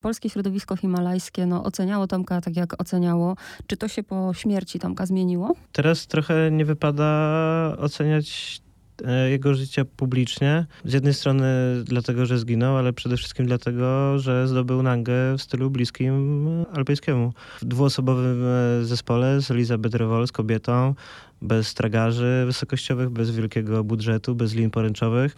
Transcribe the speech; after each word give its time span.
Polskie 0.00 0.30
środowisko 0.30 0.76
himalajskie 0.76 1.46
no, 1.46 1.64
oceniało 1.64 2.06
Tomka 2.06 2.40
tak, 2.40 2.56
jak 2.56 2.80
oceniało. 2.80 3.36
Czy 3.66 3.76
to 3.76 3.88
się 3.88 4.02
po 4.02 4.34
śmierci 4.34 4.78
Tomka 4.78 5.06
zmieniło? 5.06 5.54
Teraz 5.72 6.06
trochę 6.06 6.50
nie 6.50 6.64
wypada 6.64 7.76
oceniać 7.78 8.60
e, 9.04 9.30
jego 9.30 9.54
życia 9.54 9.84
publicznie. 9.84 10.66
Z 10.84 10.92
jednej 10.92 11.14
strony 11.14 11.46
dlatego, 11.84 12.26
że 12.26 12.38
zginął, 12.38 12.76
ale 12.76 12.92
przede 12.92 13.16
wszystkim 13.16 13.46
dlatego, 13.46 14.18
że 14.18 14.48
zdobył 14.48 14.82
nangę 14.82 15.36
w 15.38 15.42
stylu 15.42 15.70
bliskim 15.70 16.46
alpejskiemu. 16.74 17.32
W 17.60 17.64
dwuosobowym 17.64 18.44
e, 18.44 18.84
zespole 18.84 19.40
z 19.40 19.50
Elizabeth 19.50 19.94
Revol, 19.94 20.26
z 20.26 20.32
kobietą, 20.32 20.94
bez 21.42 21.74
tragarzy 21.74 22.42
wysokościowych, 22.46 23.10
bez 23.10 23.30
wielkiego 23.30 23.84
budżetu, 23.84 24.34
bez 24.34 24.54
lin 24.54 24.70
poręczowych. 24.70 25.36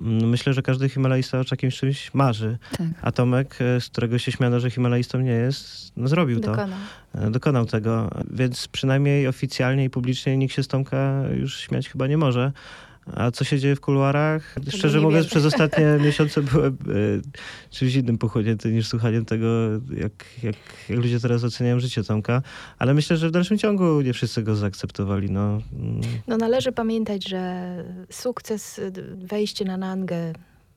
Mm, 0.00 0.28
Myślę, 0.28 0.52
że 0.52 0.62
każdy 0.62 0.88
himalajista 0.88 1.40
o 1.40 1.44
takim 1.44 1.70
czymś 1.70 2.14
marzy. 2.14 2.58
Tak. 2.78 2.86
A 3.02 3.12
Tomek, 3.12 3.56
e, 3.60 3.80
z 3.80 3.88
którego 3.88 4.18
się 4.18 4.32
śmiano, 4.32 4.60
że 4.60 4.70
himalajistą 4.70 5.20
nie 5.20 5.30
jest, 5.32 5.92
no 5.96 6.08
zrobił 6.08 6.40
to. 6.40 6.50
Dokonał. 6.50 6.78
E, 7.14 7.30
Dokonał 7.30 7.66
tego, 7.66 8.10
więc 8.30 8.68
przynajmniej 8.68 9.28
oficjalnie 9.28 9.84
i 9.84 9.90
publicznie 9.90 10.36
nikt 10.36 10.54
się 10.54 10.62
z 10.62 10.68
Tomka 10.68 11.22
już 11.40 11.58
śmiać 11.60 11.88
chyba 11.88 12.06
nie 12.06 12.16
może. 12.16 12.52
A 13.12 13.30
co 13.30 13.44
się 13.44 13.58
dzieje 13.58 13.76
w 13.76 13.80
kuluarach? 13.80 14.54
Szczerze 14.68 15.00
mówiąc, 15.00 15.26
wiemy. 15.26 15.30
przez 15.30 15.44
ostatnie 15.44 15.86
miesiące 16.06 16.42
byłem 16.42 16.72
e, 16.72 17.70
czymś 17.70 17.94
innym 17.94 18.18
pochłonięty 18.18 18.72
niż 18.72 18.88
słuchaniem 18.88 19.24
tego, 19.24 19.46
jak, 19.96 20.12
jak, 20.42 20.56
jak 20.88 20.98
ludzie 20.98 21.20
teraz 21.20 21.44
oceniają 21.44 21.80
życie 21.80 22.04
Tomka. 22.04 22.42
Ale 22.78 22.94
myślę, 22.94 23.16
że 23.16 23.28
w 23.28 23.30
dalszym 23.30 23.58
ciągu 23.58 24.00
nie 24.00 24.12
wszyscy 24.12 24.42
go 24.42 24.56
zaakceptowali. 24.56 25.30
No, 25.30 25.60
mm. 25.72 26.00
No 26.26 26.36
należy 26.36 26.72
pamiętać, 26.72 27.28
że 27.28 27.84
sukces, 28.10 28.78
y, 28.78 28.92
wejście 29.16 29.64
na 29.64 29.76
Nangę 29.76 30.32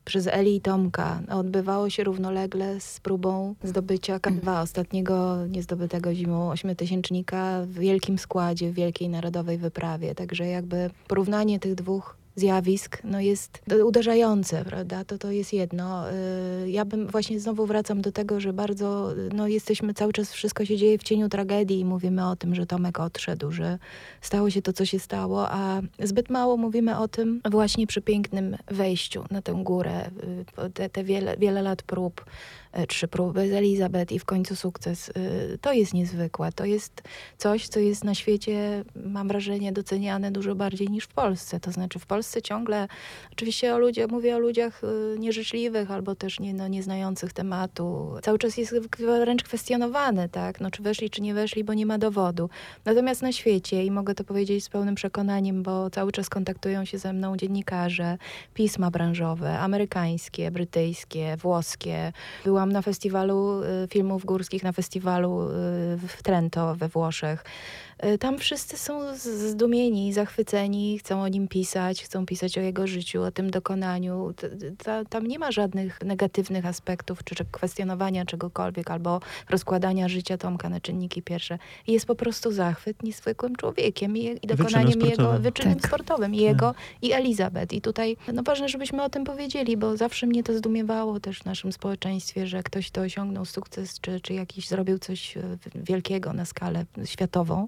przez 0.07 0.27
Eli 0.27 0.55
i 0.55 0.61
Tomka 0.61 1.21
odbywało 1.29 1.89
się 1.89 2.03
równolegle 2.03 2.79
z 2.79 2.99
próbą 2.99 3.55
zdobycia 3.63 4.17
K2, 4.17 4.61
ostatniego 4.61 5.45
niezdobytego 5.47 6.15
zimą 6.15 6.51
ośmiotysięcznika 6.51 7.61
w 7.65 7.73
wielkim 7.73 8.17
składzie, 8.17 8.71
w 8.71 8.73
wielkiej 8.73 9.09
narodowej 9.09 9.57
wyprawie. 9.57 10.15
Także 10.15 10.47
jakby 10.47 10.89
porównanie 11.07 11.59
tych 11.59 11.75
dwóch 11.75 12.17
zjawisk 12.37 12.97
no 13.03 13.19
jest 13.21 13.61
uderzające, 13.85 14.65
prawda? 14.65 15.03
To 15.05 15.17
to 15.17 15.31
jest 15.31 15.53
jedno. 15.53 16.11
Y, 16.11 16.69
Ja 16.69 16.85
bym 16.85 17.07
właśnie 17.07 17.39
znowu 17.39 17.65
wracam 17.65 18.01
do 18.01 18.11
tego, 18.11 18.39
że 18.39 18.53
bardzo 18.53 19.09
no 19.33 19.47
jesteśmy 19.47 19.93
cały 19.93 20.13
czas, 20.13 20.31
wszystko 20.31 20.65
się 20.65 20.77
dzieje 20.77 20.97
w 20.97 21.03
cieniu 21.03 21.29
tragedii 21.29 21.79
i 21.79 21.85
mówimy 21.85 22.29
o 22.29 22.35
tym, 22.35 22.55
że 22.55 22.65
Tomek 22.65 22.99
odszedł, 22.99 23.51
że 23.51 23.79
stało 24.21 24.49
się 24.49 24.61
to, 24.61 24.73
co 24.73 24.85
się 24.85 24.99
stało, 24.99 25.49
a 25.51 25.81
zbyt 26.03 26.29
mało 26.29 26.57
mówimy 26.57 26.97
o 26.97 27.07
tym 27.07 27.41
właśnie 27.51 27.87
przy 27.87 28.01
pięknym 28.01 28.57
wejściu 28.67 29.23
na 29.31 29.41
tę 29.41 29.53
górę. 29.63 30.07
Y, 30.07 30.69
Te, 30.73 30.89
te 30.89 31.03
wiele, 31.03 31.37
wiele 31.37 31.61
lat 31.61 31.81
prób, 31.83 32.25
y, 32.79 32.87
trzy 32.87 33.07
próby 33.07 33.49
z 33.49 33.51
Elizabeth 33.53 34.11
i 34.11 34.19
w 34.19 34.25
końcu 34.25 34.55
sukces. 34.55 35.11
To 35.61 35.73
jest 35.73 35.93
niezwykłe. 35.93 36.51
To 36.51 36.65
jest 36.65 37.01
coś, 37.37 37.67
co 37.67 37.79
jest 37.79 38.03
na 38.03 38.15
świecie, 38.15 38.83
mam 38.95 39.27
wrażenie, 39.27 39.71
doceniane 39.71 40.31
dużo 40.31 40.55
bardziej 40.55 40.87
niż 40.89 41.03
w 41.05 41.13
Polsce. 41.13 41.59
To 41.59 41.71
znaczy 41.71 41.99
w 41.99 42.05
Polsce 42.05 42.26
ciągle, 42.41 42.87
oczywiście 43.31 43.75
o 43.75 43.77
ludziach, 43.77 44.09
mówię 44.09 44.35
o 44.35 44.39
ludziach 44.39 44.81
y, 44.83 45.19
nieżyczliwych 45.19 45.91
albo 45.91 46.15
też 46.15 46.39
nie, 46.39 46.53
no, 46.53 46.67
nieznających 46.67 47.33
tematu. 47.33 48.13
Cały 48.21 48.39
czas 48.39 48.57
jest 48.57 48.75
wręcz 48.97 49.43
kwestionowany, 49.43 50.29
tak? 50.29 50.61
No, 50.61 50.71
czy 50.71 50.83
weszli, 50.83 51.09
czy 51.09 51.21
nie 51.21 51.33
weszli, 51.33 51.63
bo 51.63 51.73
nie 51.73 51.85
ma 51.85 51.97
dowodu. 51.97 52.49
Natomiast 52.85 53.21
na 53.21 53.31
świecie, 53.31 53.83
i 53.83 53.91
mogę 53.91 54.15
to 54.15 54.23
powiedzieć 54.23 54.63
z 54.63 54.69
pełnym 54.69 54.95
przekonaniem, 54.95 55.63
bo 55.63 55.89
cały 55.89 56.11
czas 56.11 56.29
kontaktują 56.29 56.85
się 56.85 56.97
ze 56.97 57.13
mną 57.13 57.37
dziennikarze, 57.37 58.17
pisma 58.53 58.91
branżowe, 58.91 59.59
amerykańskie, 59.59 60.51
brytyjskie, 60.51 61.37
włoskie. 61.37 62.13
Byłam 62.45 62.71
na 62.71 62.81
festiwalu 62.81 63.61
y, 63.63 63.87
filmów 63.89 64.25
górskich, 64.25 64.63
na 64.63 64.71
festiwalu 64.71 65.41
y, 65.41 65.53
w 66.07 66.23
Trento 66.23 66.75
we 66.75 66.87
Włoszech. 66.87 67.43
Y, 68.05 68.17
Tam 68.17 68.37
wszyscy 68.37 68.77
są 68.77 69.17
zdumieni, 69.17 70.13
zachwyceni, 70.13 70.99
chcą 70.99 71.21
o 71.21 71.27
nim 71.27 71.47
pisać, 71.47 72.03
chcą 72.03 72.25
pisać 72.25 72.57
o 72.57 72.61
jego 72.61 72.87
życiu, 72.87 73.23
o 73.23 73.31
tym 73.31 73.49
dokonaniu. 73.51 74.33
Tam 75.09 75.27
nie 75.27 75.39
ma 75.39 75.51
żadnych 75.51 76.01
negatywnych 76.01 76.65
aspektów, 76.65 77.23
czy, 77.23 77.35
kwestionowania 77.51 78.25
czegokolwiek, 78.25 78.91
albo 78.91 79.19
rozkładania 79.49 80.07
życia 80.07 80.37
Tomka 80.37 80.69
na 80.69 80.79
czynniki 80.79 81.21
pierwsze. 81.21 81.59
Jest 81.87 82.05
po 82.05 82.15
prostu 82.15 82.51
zachwyt 82.51 83.03
niezwykłym 83.03 83.55
człowiekiem 83.55 84.17
i, 84.17 84.39
i 84.41 84.47
dokonaniem 84.47 85.01
jego 85.01 85.39
wyczynem 85.39 85.75
Tak. 85.79 85.87
sportowym. 85.87 86.35
I 86.35 86.37
jego, 86.37 86.75
i 87.01 87.13
Elizabeth. 87.13 87.73
I 87.73 87.81
tutaj 87.81 88.17
no 88.33 88.43
ważne, 88.43 88.69
żebyśmy 88.69 89.03
o 89.03 89.09
tym 89.09 89.23
powiedzieli, 89.23 89.77
bo 89.77 89.97
zawsze 89.97 90.27
mnie 90.27 90.43
to 90.43 90.57
zdumiewało 90.57 91.19
też 91.19 91.39
w 91.39 91.45
naszym 91.45 91.71
społeczeństwie, 91.71 92.47
że 92.47 92.63
ktoś 92.63 92.91
to 92.91 93.01
osiągnął 93.01 93.45
sukces, 93.45 93.99
czy, 93.99 94.21
czy 94.21 94.33
jakiś 94.33 94.67
zrobił 94.67 94.99
coś 94.99 95.37
e, 95.37 95.41
wielkiego 95.75 96.33
na 96.33 96.45
skalę 96.45 96.85
światową. 97.05 97.67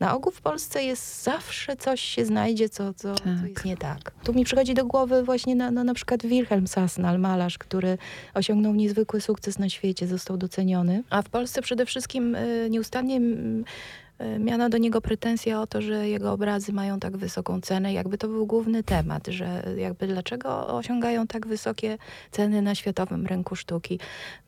Na 0.00 0.14
ogół 0.14 0.32
w 0.32 0.40
Polsce 0.40 0.84
jest 0.84 1.22
zawsze 1.22 1.76
coś 1.76 2.00
się 2.00 2.24
znajdzie, 2.24 2.68
co, 2.68 2.94
co, 2.94 3.14
co 3.14 3.24
Tak. 3.24 3.48
jest 3.48 3.64
nie 3.64 3.76
tak. 3.76 4.10
Tu 4.24 4.34
mi 4.34 4.44
przychodzi 4.44 4.74
do 4.74 4.84
głowy 4.86 5.22
właśnie 5.22 5.56
na, 5.56 5.70
na, 5.70 5.84
na 5.84 5.94
przykład 5.94 6.26
Wilhelm 6.26 6.66
Sasnal, 6.66 7.18
malarz, 7.20 7.58
który 7.58 7.98
osiągnął 8.34 8.74
niezwykły 8.74 9.20
sukces 9.20 9.58
na 9.58 9.68
świecie, 9.68 10.06
został 10.06 10.36
doceniony. 10.36 11.02
A 11.10 11.22
w 11.22 11.28
Polsce 11.28 11.62
przede 11.62 11.86
wszystkim 11.86 12.34
e, 12.34 12.70
nieustannie 12.70 13.16
e, 13.16 13.20
miano 14.38 14.68
do 14.68 14.78
niego 14.78 15.00
pretensje 15.00 15.58
o 15.58 15.66
to, 15.66 15.82
że 15.82 16.08
jego 16.08 16.32
obrazy 16.32 16.72
mają 16.72 17.00
tak 17.00 17.16
wysoką 17.16 17.60
cenę. 17.60 17.92
Jakby 17.92 18.18
to 18.18 18.28
był 18.28 18.46
główny 18.46 18.82
temat, 18.82 19.26
że 19.26 19.62
jakby 19.76 20.06
dlaczego 20.06 20.66
osiągają 20.66 21.26
tak 21.26 21.46
wysokie 21.46 21.98
ceny 22.30 22.62
na 22.62 22.74
światowym 22.74 23.26
rynku 23.26 23.56
sztuki. 23.56 24.00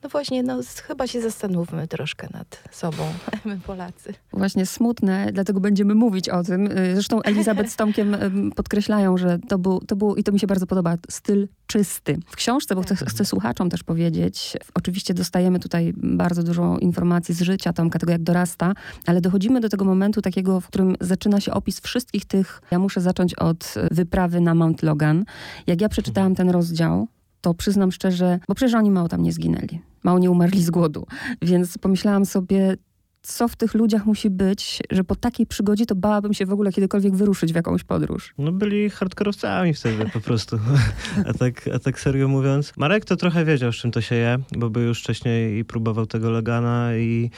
No 0.02 0.08
właśnie, 0.08 0.42
no 0.42 0.60
chyba 0.82 1.06
się 1.06 1.20
zastanówmy 1.20 1.88
troszkę 1.88 2.28
nad 2.32 2.62
sobą, 2.70 3.02
my 3.44 3.58
Polacy. 3.66 4.14
Właśnie 4.32 4.66
smutne, 4.66 5.32
dlatego 5.32 5.60
będziemy 5.60 5.94
mówić 5.94 6.28
o 6.28 6.42
tym. 6.42 6.78
Y, 6.78 6.94
Zresztą 6.94 7.22
Elizabeth 7.22 7.70
z 7.70 7.76
Tomkiem 7.76 8.16
podkreślają, 8.56 9.16
że 9.16 9.38
to 9.48 9.58
był, 9.58 9.80
to 9.80 9.96
był, 9.96 10.16
i 10.16 10.24
to 10.24 10.32
mi 10.32 10.40
się 10.40 10.46
bardzo 10.46 10.66
podoba, 10.66 10.96
styl 11.10 11.48
czysty. 11.72 12.18
W 12.26 12.36
książce, 12.36 12.74
bo 12.74 12.82
chcę, 12.82 12.96
chcę 12.96 13.24
słuchaczom 13.24 13.70
też 13.70 13.82
powiedzieć, 13.82 14.56
oczywiście 14.74 15.14
dostajemy 15.14 15.60
tutaj 15.60 15.92
bardzo 15.96 16.42
dużo 16.42 16.78
informacji 16.78 17.34
z 17.34 17.42
życia 17.42 17.72
Tomka, 17.72 17.98
tego 17.98 18.12
jak 18.12 18.22
dorasta, 18.22 18.72
ale 19.06 19.20
dochodzimy 19.20 19.60
do 19.60 19.68
tego 19.68 19.84
momentu 19.84 20.22
takiego, 20.22 20.60
w 20.60 20.66
którym 20.66 20.96
zaczyna 21.00 21.40
się 21.40 21.52
opis 21.52 21.80
wszystkich 21.80 22.24
tych, 22.24 22.62
ja 22.70 22.78
muszę 22.78 23.00
zacząć 23.00 23.34
od 23.34 23.74
wyprawy 23.90 24.40
na 24.40 24.54
Mount 24.54 24.82
Logan. 24.82 25.24
Jak 25.66 25.80
ja 25.80 25.88
przeczytałam 25.88 26.34
ten 26.34 26.50
rozdział, 26.50 27.08
to 27.40 27.54
przyznam 27.54 27.92
szczerze, 27.92 28.38
bo 28.48 28.54
przecież 28.54 28.74
oni 28.74 28.90
mało 28.90 29.08
tam 29.08 29.22
nie 29.22 29.32
zginęli. 29.32 29.80
Mało 30.02 30.18
nie 30.18 30.30
umarli 30.30 30.62
z 30.62 30.70
głodu. 30.70 31.06
Więc 31.42 31.78
pomyślałam 31.78 32.26
sobie, 32.26 32.76
co 33.22 33.48
w 33.48 33.56
tych 33.56 33.74
ludziach 33.74 34.06
musi 34.06 34.30
być, 34.30 34.80
że 34.90 35.04
po 35.04 35.16
takiej 35.16 35.46
przygodzie 35.46 35.86
to 35.86 35.94
bałabym 35.94 36.34
się 36.34 36.46
w 36.46 36.52
ogóle 36.52 36.72
kiedykolwiek 36.72 37.16
wyruszyć 37.16 37.52
w 37.52 37.56
jakąś 37.56 37.84
podróż. 37.84 38.34
No 38.38 38.52
byli 38.52 38.90
hardkorowcami 38.90 39.74
wtedy 39.74 40.10
po 40.12 40.20
prostu. 40.20 40.58
A 41.28 41.32
tak, 41.32 41.68
a 41.74 41.78
tak 41.78 42.00
serio 42.00 42.28
mówiąc. 42.28 42.72
Marek 42.76 43.04
to 43.04 43.16
trochę 43.16 43.44
wiedział, 43.44 43.72
z 43.72 43.76
czym 43.76 43.90
to 43.90 44.00
się 44.00 44.14
je, 44.14 44.38
bo 44.56 44.70
był 44.70 44.82
już 44.82 45.00
wcześniej 45.00 45.58
i 45.58 45.64
próbował 45.64 46.06
tego 46.06 46.30
Logana 46.30 46.96
i, 46.96 47.30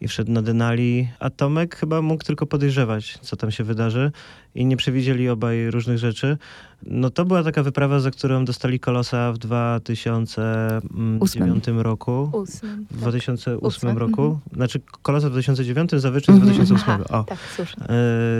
i 0.00 0.08
wszedł 0.08 0.32
na 0.32 0.42
Denali. 0.42 1.08
A 1.20 1.30
Tomek 1.30 1.76
chyba 1.76 2.02
mógł 2.02 2.24
tylko 2.24 2.46
podejrzewać, 2.46 3.18
co 3.22 3.36
tam 3.36 3.50
się 3.50 3.64
wydarzy 3.64 4.12
i 4.54 4.64
nie 4.66 4.76
przewidzieli 4.76 5.28
obaj 5.28 5.70
różnych 5.70 5.98
rzeczy. 5.98 6.36
No 6.82 7.10
to 7.10 7.24
była 7.24 7.42
taka 7.42 7.62
wyprawa, 7.62 8.00
za 8.00 8.10
którą 8.10 8.44
dostali 8.44 8.80
Kolosa 8.80 9.32
w 9.32 9.38
2009 9.38 11.64
roku. 11.76 12.30
Ósmym. 12.32 12.86
W 12.90 12.96
2008 12.96 13.66
Ósmym, 13.66 13.98
roku. 13.98 14.38
Znaczy 14.52 14.80
Kolosa 15.02 15.28
w 15.28 15.32
2009, 15.32 15.90
za 15.90 16.10
wyczyn 16.10 16.34
z 16.34 16.38
Mhm. 16.38 16.54
2008. 16.56 17.04
Aha, 17.08 17.18
O 17.20 17.24
tak, 17.34 17.38
słusznie. 17.56 17.84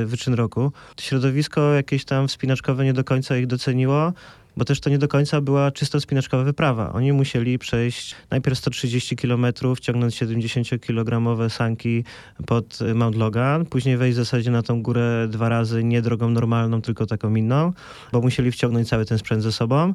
wyczyn 0.06 0.34
roku. 0.34 0.72
Środowisko 1.00 1.72
jakieś 1.75 2.04
tam 2.04 2.28
wspinaczkowe 2.28 2.84
nie 2.84 2.92
do 2.92 3.04
końca 3.04 3.37
ich 3.37 3.47
doceniło, 3.47 4.12
bo 4.56 4.64
też 4.64 4.80
to 4.80 4.90
nie 4.90 4.98
do 4.98 5.08
końca 5.08 5.40
była 5.40 5.70
czysto 5.70 6.00
wspinaczkowa 6.00 6.44
wyprawa. 6.44 6.92
Oni 6.92 7.12
musieli 7.12 7.58
przejść 7.58 8.14
najpierw 8.30 8.58
130 8.58 9.16
km, 9.16 9.46
ciągnąć 9.80 10.22
70-kilogramowe 10.22 11.48
sanki 11.48 12.04
pod 12.47 12.78
Mount 12.94 13.16
Logan, 13.16 13.66
później 13.66 13.97
wejść 13.97 14.14
w 14.14 14.20
zasadzie 14.20 14.50
na 14.50 14.62
tą 14.62 14.82
górę 14.82 15.28
dwa 15.28 15.48
razy, 15.48 15.84
nie 15.84 16.02
drogą 16.02 16.30
normalną, 16.30 16.82
tylko 16.82 17.06
taką 17.06 17.34
inną, 17.34 17.72
bo 18.12 18.20
musieli 18.20 18.52
wciągnąć 18.52 18.88
cały 18.88 19.04
ten 19.04 19.18
sprzęt 19.18 19.42
ze 19.42 19.52
sobą. 19.52 19.94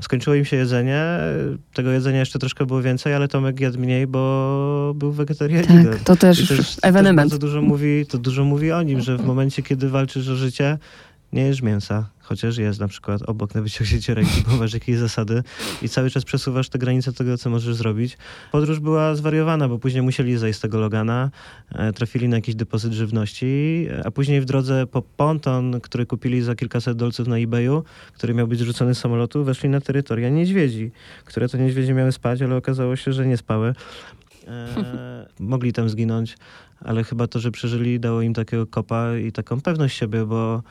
Skończyło 0.00 0.36
im 0.36 0.44
się 0.44 0.56
jedzenie, 0.56 1.04
tego 1.74 1.90
jedzenia 1.90 2.18
jeszcze 2.18 2.38
troszkę 2.38 2.66
było 2.66 2.82
więcej, 2.82 3.14
ale 3.14 3.28
Tomek 3.28 3.60
jadł 3.60 3.78
mniej, 3.78 4.06
bo 4.06 4.92
był 4.96 5.12
wegetarianinem. 5.12 5.92
Tak, 5.92 5.98
to 5.98 6.16
też, 6.16 6.40
I 6.40 6.46
też, 6.46 6.76
ewenement. 6.82 7.30
bardzo 7.30 7.38
dużo 7.46 7.62
mówi, 7.62 8.06
to 8.06 8.18
dużo 8.18 8.44
mówi 8.44 8.72
o 8.72 8.82
nim, 8.82 9.00
że 9.00 9.16
w 9.16 9.26
momencie, 9.26 9.62
kiedy 9.62 9.88
walczysz 9.88 10.28
o 10.28 10.36
życie, 10.36 10.78
nie 11.32 11.42
jesz 11.42 11.62
mięsa, 11.62 12.08
chociaż 12.20 12.56
jest 12.56 12.80
na 12.80 12.88
przykład 12.88 13.22
obok 13.22 13.54
na 13.54 13.62
wyciągnięcie 13.62 14.14
ręki, 14.14 14.42
bo 14.48 14.56
masz 14.56 14.74
jakieś 14.74 14.96
zasady 14.96 15.42
i 15.82 15.88
cały 15.88 16.10
czas 16.10 16.24
przesuwasz 16.24 16.68
te 16.68 16.78
granice 16.78 17.12
tego, 17.12 17.38
co 17.38 17.50
możesz 17.50 17.74
zrobić. 17.74 18.18
Podróż 18.52 18.80
była 18.80 19.14
zwariowana, 19.14 19.68
bo 19.68 19.78
później 19.78 20.02
musieli 20.02 20.36
zejść 20.36 20.58
z 20.58 20.62
tego 20.62 20.80
Logana, 20.80 21.30
e, 21.72 21.92
trafili 21.92 22.28
na 22.28 22.36
jakiś 22.36 22.54
depozyt 22.54 22.92
żywności, 22.92 23.86
a 24.04 24.10
później 24.10 24.40
w 24.40 24.44
drodze 24.44 24.86
po 24.86 25.02
ponton, 25.02 25.80
który 25.80 26.06
kupili 26.06 26.42
za 26.42 26.54
kilkaset 26.54 26.96
dolców 26.96 27.28
na 27.28 27.38
eBayu, 27.38 27.84
który 28.12 28.34
miał 28.34 28.46
być 28.46 28.58
zrzucony 28.58 28.94
z 28.94 28.98
samolotu, 28.98 29.44
weszli 29.44 29.68
na 29.68 29.80
terytoria 29.80 30.28
niedźwiedzi, 30.28 30.90
które 31.24 31.48
to 31.48 31.58
niedźwiedzie 31.58 31.94
miały 31.94 32.12
spać, 32.12 32.42
ale 32.42 32.56
okazało 32.56 32.96
się, 32.96 33.12
że 33.12 33.26
nie 33.26 33.36
spały. 33.36 33.74
E, 34.46 35.26
mogli 35.40 35.72
tam 35.72 35.88
zginąć, 35.88 36.36
ale 36.80 37.04
chyba 37.04 37.26
to, 37.26 37.38
że 37.38 37.50
przeżyli, 37.50 38.00
dało 38.00 38.22
im 38.22 38.34
takiego 38.34 38.66
kopa 38.66 39.16
i 39.16 39.32
taką 39.32 39.60
pewność 39.60 39.98
siebie, 39.98 40.24
bo 40.26 40.62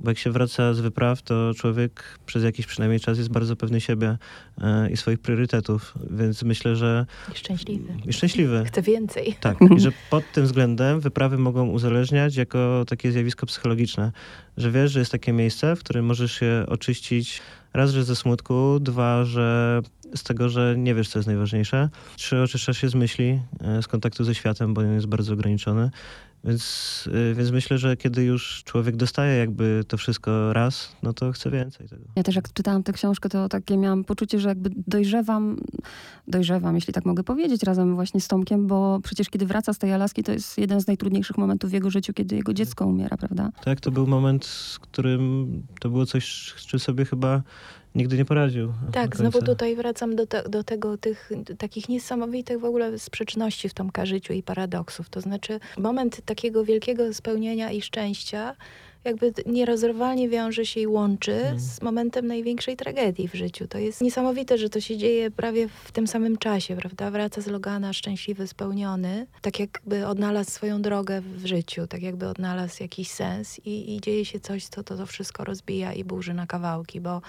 bo 0.00 0.10
jak 0.10 0.18
się 0.18 0.30
wraca 0.30 0.74
z 0.74 0.80
wypraw, 0.80 1.22
to 1.22 1.54
człowiek 1.54 2.18
przez 2.26 2.44
jakiś 2.44 2.66
przynajmniej 2.66 3.00
czas 3.00 3.18
jest 3.18 3.30
bardzo 3.30 3.56
pewny 3.56 3.80
siebie 3.80 4.18
e, 4.60 4.90
i 4.90 4.96
swoich 4.96 5.18
priorytetów, 5.18 5.94
więc 6.10 6.42
myślę, 6.42 6.76
że... 6.76 7.06
I 7.34 7.38
szczęśliwy. 7.38 7.92
I 8.06 8.12
szczęśliwy. 8.12 8.64
Chce 8.66 8.82
więcej. 8.82 9.36
Tak, 9.40 9.58
i 9.76 9.80
że 9.80 9.92
pod 10.10 10.32
tym 10.32 10.44
względem 10.44 11.00
wyprawy 11.00 11.38
mogą 11.38 11.68
uzależniać 11.68 12.36
jako 12.36 12.84
takie 12.88 13.12
zjawisko 13.12 13.46
psychologiczne, 13.46 14.12
że 14.56 14.70
wiesz, 14.70 14.92
że 14.92 14.98
jest 14.98 15.12
takie 15.12 15.32
miejsce, 15.32 15.76
w 15.76 15.80
którym 15.80 16.04
możesz 16.04 16.32
się 16.32 16.64
oczyścić 16.68 17.42
raz, 17.72 17.90
że 17.90 18.04
ze 18.04 18.16
smutku, 18.16 18.78
dwa, 18.80 19.24
że 19.24 19.80
z 20.14 20.22
tego, 20.22 20.48
że 20.48 20.74
nie 20.78 20.94
wiesz, 20.94 21.08
co 21.08 21.18
jest 21.18 21.26
najważniejsze, 21.26 21.88
trzy, 22.16 22.42
oczyszczasz 22.42 22.78
się 22.78 22.88
z 22.88 22.94
myśli, 22.94 23.40
e, 23.60 23.82
z 23.82 23.88
kontaktu 23.88 24.24
ze 24.24 24.34
światem, 24.34 24.74
bo 24.74 24.80
on 24.80 24.94
jest 24.94 25.06
bardzo 25.06 25.32
ograniczony, 25.32 25.90
więc, 26.44 27.04
y, 27.30 27.34
więc 27.34 27.50
myślę, 27.50 27.78
że 27.78 27.96
kiedy 27.96 28.24
już 28.24 28.62
człowiek 28.64 28.96
dostaje 28.96 29.38
jakby 29.38 29.84
to 29.88 29.96
wszystko 29.96 30.52
raz, 30.52 30.96
no 31.02 31.12
to 31.12 31.32
chce 31.32 31.50
więcej 31.50 31.88
tego. 31.88 32.02
Ja 32.16 32.22
też 32.22 32.36
jak 32.36 32.52
czytałam 32.52 32.82
tę 32.82 32.92
książkę, 32.92 33.28
to 33.28 33.48
takie 33.48 33.76
miałam 33.76 34.04
poczucie, 34.04 34.40
że 34.40 34.48
jakby 34.48 34.70
dojrzewam, 34.86 35.56
dojrzewam, 36.28 36.74
jeśli 36.74 36.92
tak 36.92 37.04
mogę 37.04 37.24
powiedzieć, 37.24 37.62
razem 37.62 37.94
właśnie 37.94 38.20
z 38.20 38.28
Tomkiem, 38.28 38.66
bo 38.66 39.00
przecież 39.02 39.28
kiedy 39.28 39.46
wraca 39.46 39.72
z 39.72 39.78
tej 39.78 39.92
Alaski, 39.92 40.22
to 40.22 40.32
jest 40.32 40.58
jeden 40.58 40.80
z 40.80 40.86
najtrudniejszych 40.86 41.38
momentów 41.38 41.70
w 41.70 41.72
jego 41.72 41.90
życiu, 41.90 42.12
kiedy 42.12 42.36
jego 42.36 42.54
dziecko 42.54 42.86
umiera, 42.86 43.16
prawda? 43.16 43.50
Tak, 43.64 43.80
to 43.80 43.90
był 43.90 44.06
moment, 44.06 44.46
z 44.46 44.78
którym 44.78 45.46
to 45.80 45.90
było 45.90 46.06
coś, 46.06 46.54
z 46.56 46.66
czym 46.66 46.80
sobie 46.80 47.04
chyba 47.04 47.42
nigdy 47.94 48.16
nie 48.16 48.24
poradził. 48.24 48.72
Tak, 48.92 49.16
znowu 49.16 49.42
tutaj 49.42 49.76
wracam 49.76 50.16
do, 50.16 50.26
te, 50.26 50.42
do 50.42 50.64
tego, 50.64 50.98
tych 50.98 51.30
takich 51.58 51.88
niesamowitych 51.88 52.60
w 52.60 52.64
ogóle 52.64 52.98
sprzeczności 52.98 53.68
w 53.68 53.74
Tomka 53.74 54.06
życiu 54.06 54.32
i 54.32 54.42
paradoksów. 54.42 55.08
To 55.08 55.20
znaczy 55.20 55.60
moment 55.78 56.20
takiego 56.24 56.64
wielkiego 56.64 57.14
spełnienia 57.14 57.70
i 57.70 57.82
szczęścia 57.82 58.56
jakby 59.04 59.32
nierozerwalnie 59.46 60.28
wiąże 60.28 60.66
się 60.66 60.80
i 60.80 60.86
łączy 60.86 61.32
hmm. 61.32 61.60
z 61.60 61.82
momentem 61.82 62.26
największej 62.26 62.76
tragedii 62.76 63.28
w 63.28 63.34
życiu. 63.34 63.68
To 63.68 63.78
jest 63.78 64.00
niesamowite, 64.00 64.58
że 64.58 64.70
to 64.70 64.80
się 64.80 64.96
dzieje 64.96 65.30
prawie 65.30 65.68
w 65.84 65.92
tym 65.92 66.06
samym 66.06 66.38
czasie, 66.38 66.76
prawda? 66.76 67.10
Wraca 67.10 67.40
z 67.40 67.46
Logana 67.46 67.92
szczęśliwy, 67.92 68.46
spełniony, 68.46 69.26
tak 69.42 69.60
jakby 69.60 70.06
odnalazł 70.06 70.50
swoją 70.50 70.82
drogę 70.82 71.20
w 71.20 71.46
życiu, 71.46 71.86
tak 71.86 72.02
jakby 72.02 72.28
odnalazł 72.28 72.82
jakiś 72.82 73.10
sens 73.10 73.58
i, 73.64 73.96
i 73.96 74.00
dzieje 74.00 74.24
się 74.24 74.40
coś, 74.40 74.66
co 74.66 74.82
to, 74.82 74.96
to 74.96 75.06
wszystko 75.06 75.44
rozbija 75.44 75.92
i 75.92 76.04
burzy 76.04 76.34
na 76.34 76.46
kawałki, 76.46 77.00
bo 77.00 77.22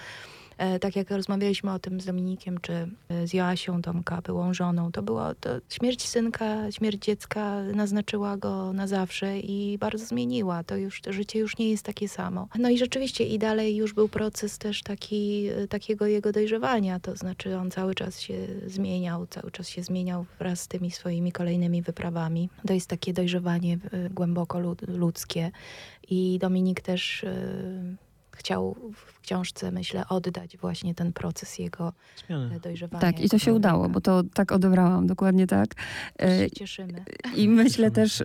tak 0.80 0.96
jak 0.96 1.10
rozmawialiśmy 1.10 1.72
o 1.72 1.78
tym 1.78 2.00
z 2.00 2.06
Dominikiem, 2.06 2.58
czy 2.60 2.72
e, 2.72 3.26
z 3.26 3.32
Joasią 3.32 3.82
Tomka, 3.82 4.22
byłą 4.22 4.54
żoną, 4.54 4.92
to 4.92 5.02
było 5.02 5.34
to 5.34 5.50
śmierć 5.68 6.08
synka, 6.08 6.72
śmierć 6.72 7.04
dziecka 7.04 7.62
naznaczyła 7.62 8.36
go 8.36 8.72
na 8.72 8.86
zawsze 8.86 9.38
i 9.38 9.78
bardzo 9.78 10.06
zmieniła. 10.06 10.64
To 10.64 10.76
już, 10.76 11.00
to 11.00 11.12
życie 11.12 11.38
już 11.38 11.58
nie 11.58 11.70
jest 11.70 11.84
takie 11.84 12.08
samo. 12.08 12.48
No 12.58 12.70
i 12.70 12.78
rzeczywiście 12.78 13.24
i 13.26 13.38
dalej 13.38 13.76
już 13.76 13.94
był 13.94 14.08
proces 14.08 14.58
też 14.58 14.82
taki, 14.82 15.48
e, 15.48 15.68
takiego 15.68 16.06
jego 16.06 16.32
dojrzewania, 16.32 17.00
to 17.00 17.16
znaczy 17.16 17.56
on 17.56 17.70
cały 17.70 17.94
czas 17.94 18.20
się 18.20 18.34
zmieniał, 18.66 19.26
cały 19.26 19.50
czas 19.50 19.68
się 19.68 19.82
zmieniał 19.82 20.26
wraz 20.38 20.60
z 20.60 20.68
tymi 20.68 20.90
swoimi 20.90 21.32
kolejnymi 21.32 21.82
wyprawami. 21.82 22.48
To 22.66 22.74
jest 22.74 22.86
takie 22.86 23.12
dojrzewanie 23.12 23.78
głęboko 24.10 24.60
ludzkie 24.88 25.50
i 26.10 26.38
Dominik 26.40 26.80
też 26.80 27.24
chciał 28.30 28.76
książce, 29.22 29.70
myślę, 29.70 30.04
oddać 30.08 30.56
właśnie 30.56 30.94
ten 30.94 31.12
proces 31.12 31.58
jego 31.58 31.92
Zmiany. 32.26 32.60
dojrzewania. 32.60 33.00
Tak, 33.00 33.20
i 33.20 33.28
to 33.28 33.38
się 33.38 33.54
udało, 33.54 33.88
bo 33.88 34.00
to 34.00 34.22
tak 34.34 34.52
odebrałam, 34.52 35.06
dokładnie 35.06 35.46
tak. 35.46 35.68
E, 36.22 36.38
się 36.38 36.50
cieszymy. 36.50 37.04
I 37.36 37.48
myślę 37.48 37.90
też, 37.90 38.22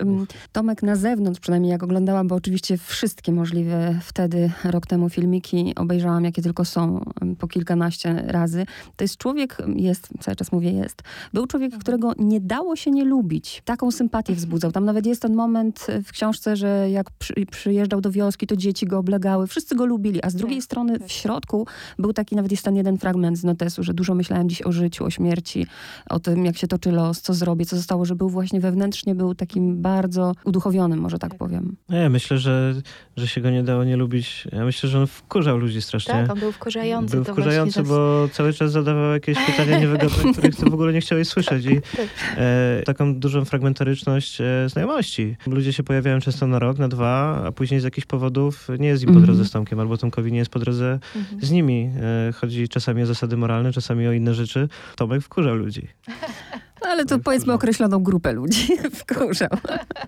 Tomek 0.51 0.83
na 0.83 0.95
zewnątrz, 0.95 1.39
przynajmniej 1.39 1.71
jak 1.71 1.83
oglądałam, 1.83 2.27
bo 2.27 2.35
oczywiście 2.35 2.77
wszystkie 2.77 3.31
możliwe 3.31 3.99
wtedy, 4.03 4.51
rok 4.63 4.88
temu 4.88 5.09
filmiki 5.09 5.73
obejrzałam, 5.75 6.23
jakie 6.23 6.41
tylko 6.41 6.65
są, 6.65 7.05
po 7.39 7.47
kilkanaście 7.47 8.13
razy. 8.27 8.65
To 8.95 9.03
jest 9.03 9.17
człowiek, 9.17 9.57
jest, 9.75 10.09
cały 10.19 10.35
czas 10.35 10.51
mówię 10.51 10.71
jest, 10.71 11.01
był 11.33 11.47
człowiek, 11.47 11.67
mhm. 11.67 11.81
którego 11.81 12.13
nie 12.17 12.41
dało 12.41 12.75
się 12.75 12.91
nie 12.91 13.05
lubić. 13.05 13.61
Taką 13.65 13.91
sympatię 13.91 14.35
wzbudzał. 14.35 14.71
Tam 14.71 14.85
nawet 14.85 15.05
jest 15.05 15.21
ten 15.21 15.35
moment 15.35 15.88
w 16.05 16.11
książce, 16.11 16.55
że 16.55 16.89
jak 16.89 17.11
przy, 17.11 17.33
przyjeżdżał 17.51 18.01
do 18.01 18.11
wioski, 18.11 18.47
to 18.47 18.55
dzieci 18.55 18.85
go 18.85 18.97
oblegały, 18.97 19.47
wszyscy 19.47 19.75
go 19.75 19.85
lubili. 19.85 20.23
A 20.23 20.29
z 20.29 20.35
drugiej 20.35 20.57
tak, 20.57 20.63
strony 20.87 20.99
tak. 20.99 21.07
w 21.07 21.11
środku 21.11 21.67
był 21.99 22.13
taki, 22.13 22.35
nawet 22.35 22.51
jest 22.51 22.65
ten 22.65 22.75
jeden 22.75 22.97
fragment 22.97 23.37
z 23.37 23.43
notesu, 23.43 23.83
że 23.83 23.93
dużo 23.93 24.15
myślałem 24.15 24.49
dziś 24.49 24.61
o 24.61 24.71
życiu, 24.71 25.05
o 25.05 25.09
śmierci, 25.09 25.67
o 26.09 26.19
tym, 26.19 26.45
jak 26.45 26.57
się 26.57 26.67
toczy 26.67 26.91
los, 26.91 27.21
co 27.21 27.33
zrobię, 27.33 27.65
co 27.65 27.75
zostało, 27.75 28.05
że 28.05 28.15
był 28.15 28.29
właśnie 28.29 28.59
wewnętrznie, 28.59 29.15
był 29.15 29.35
takim 29.35 29.81
bardzo 29.81 30.33
uduchowionym, 30.45 30.99
może 30.99 31.19
tak, 31.19 31.31
tak. 31.31 31.39
powiem. 31.39 31.75
Nie, 31.89 32.09
myślę, 32.09 32.37
że, 32.37 32.73
że 33.17 33.27
się 33.27 33.41
go 33.41 33.49
nie 33.49 33.63
dało 33.63 33.83
nie 33.83 33.97
lubić. 33.97 34.47
Ja 34.51 34.65
myślę, 34.65 34.89
że 34.89 34.99
on 34.99 35.07
wkurzał 35.07 35.57
ludzi 35.57 35.81
strasznie. 35.81 36.13
Tak, 36.13 36.31
on 36.31 36.39
był 36.39 36.51
wkurzający. 36.51 37.15
Był 37.15 37.23
wkurzający, 37.23 37.83
bo 37.83 38.27
cały 38.31 38.53
czas 38.53 38.71
zadawał 38.71 39.13
jakieś 39.13 39.37
pytania 39.45 39.79
niewygodne, 39.79 40.31
których 40.33 40.55
ty 40.55 40.69
w 40.69 40.73
ogóle 40.73 40.93
nie 40.93 41.01
chciałeś 41.01 41.27
słyszeć. 41.27 41.65
I 41.65 41.81
tak. 41.81 42.07
e, 42.37 42.81
taką 42.85 43.15
dużą 43.15 43.45
fragmentaryczność 43.45 44.41
e, 44.41 44.69
znajomości. 44.69 45.35
Ludzie 45.47 45.73
się 45.73 45.83
pojawiają 45.83 46.19
często 46.19 46.47
na 46.47 46.59
rok, 46.59 46.77
na 46.77 46.87
dwa, 46.87 47.43
a 47.45 47.51
później 47.51 47.79
z 47.79 47.83
jakichś 47.83 48.07
powodów 48.07 48.67
nie 48.79 48.87
jest 48.87 49.03
im 49.03 49.13
po 49.13 49.19
drodze 49.19 49.45
z 49.45 49.51
Tomkiem 49.51 49.79
albo 49.79 49.97
Tomkowi 49.97 50.31
nie 50.31 50.39
jest 50.39 50.51
po 50.51 50.59
drodze 50.59 50.99
mhm. 51.15 51.41
z 51.41 51.51
nimi. 51.51 51.91
E, 52.29 52.31
chodzi 52.31 52.69
czasami 52.69 53.03
o 53.03 53.05
zasady 53.05 53.37
moralne, 53.37 53.73
czasami 53.73 54.07
o 54.07 54.11
inne 54.11 54.33
rzeczy. 54.33 54.69
Tomek 54.95 55.21
wkurzał 55.21 55.55
ludzi. 55.55 55.87
No, 56.81 56.88
ale 56.88 57.06
to 57.06 57.19
powiedzmy 57.19 57.53
określoną 57.53 58.03
grupę 58.03 58.31
ludzi 58.31 58.68
wkurzał. 59.00 59.50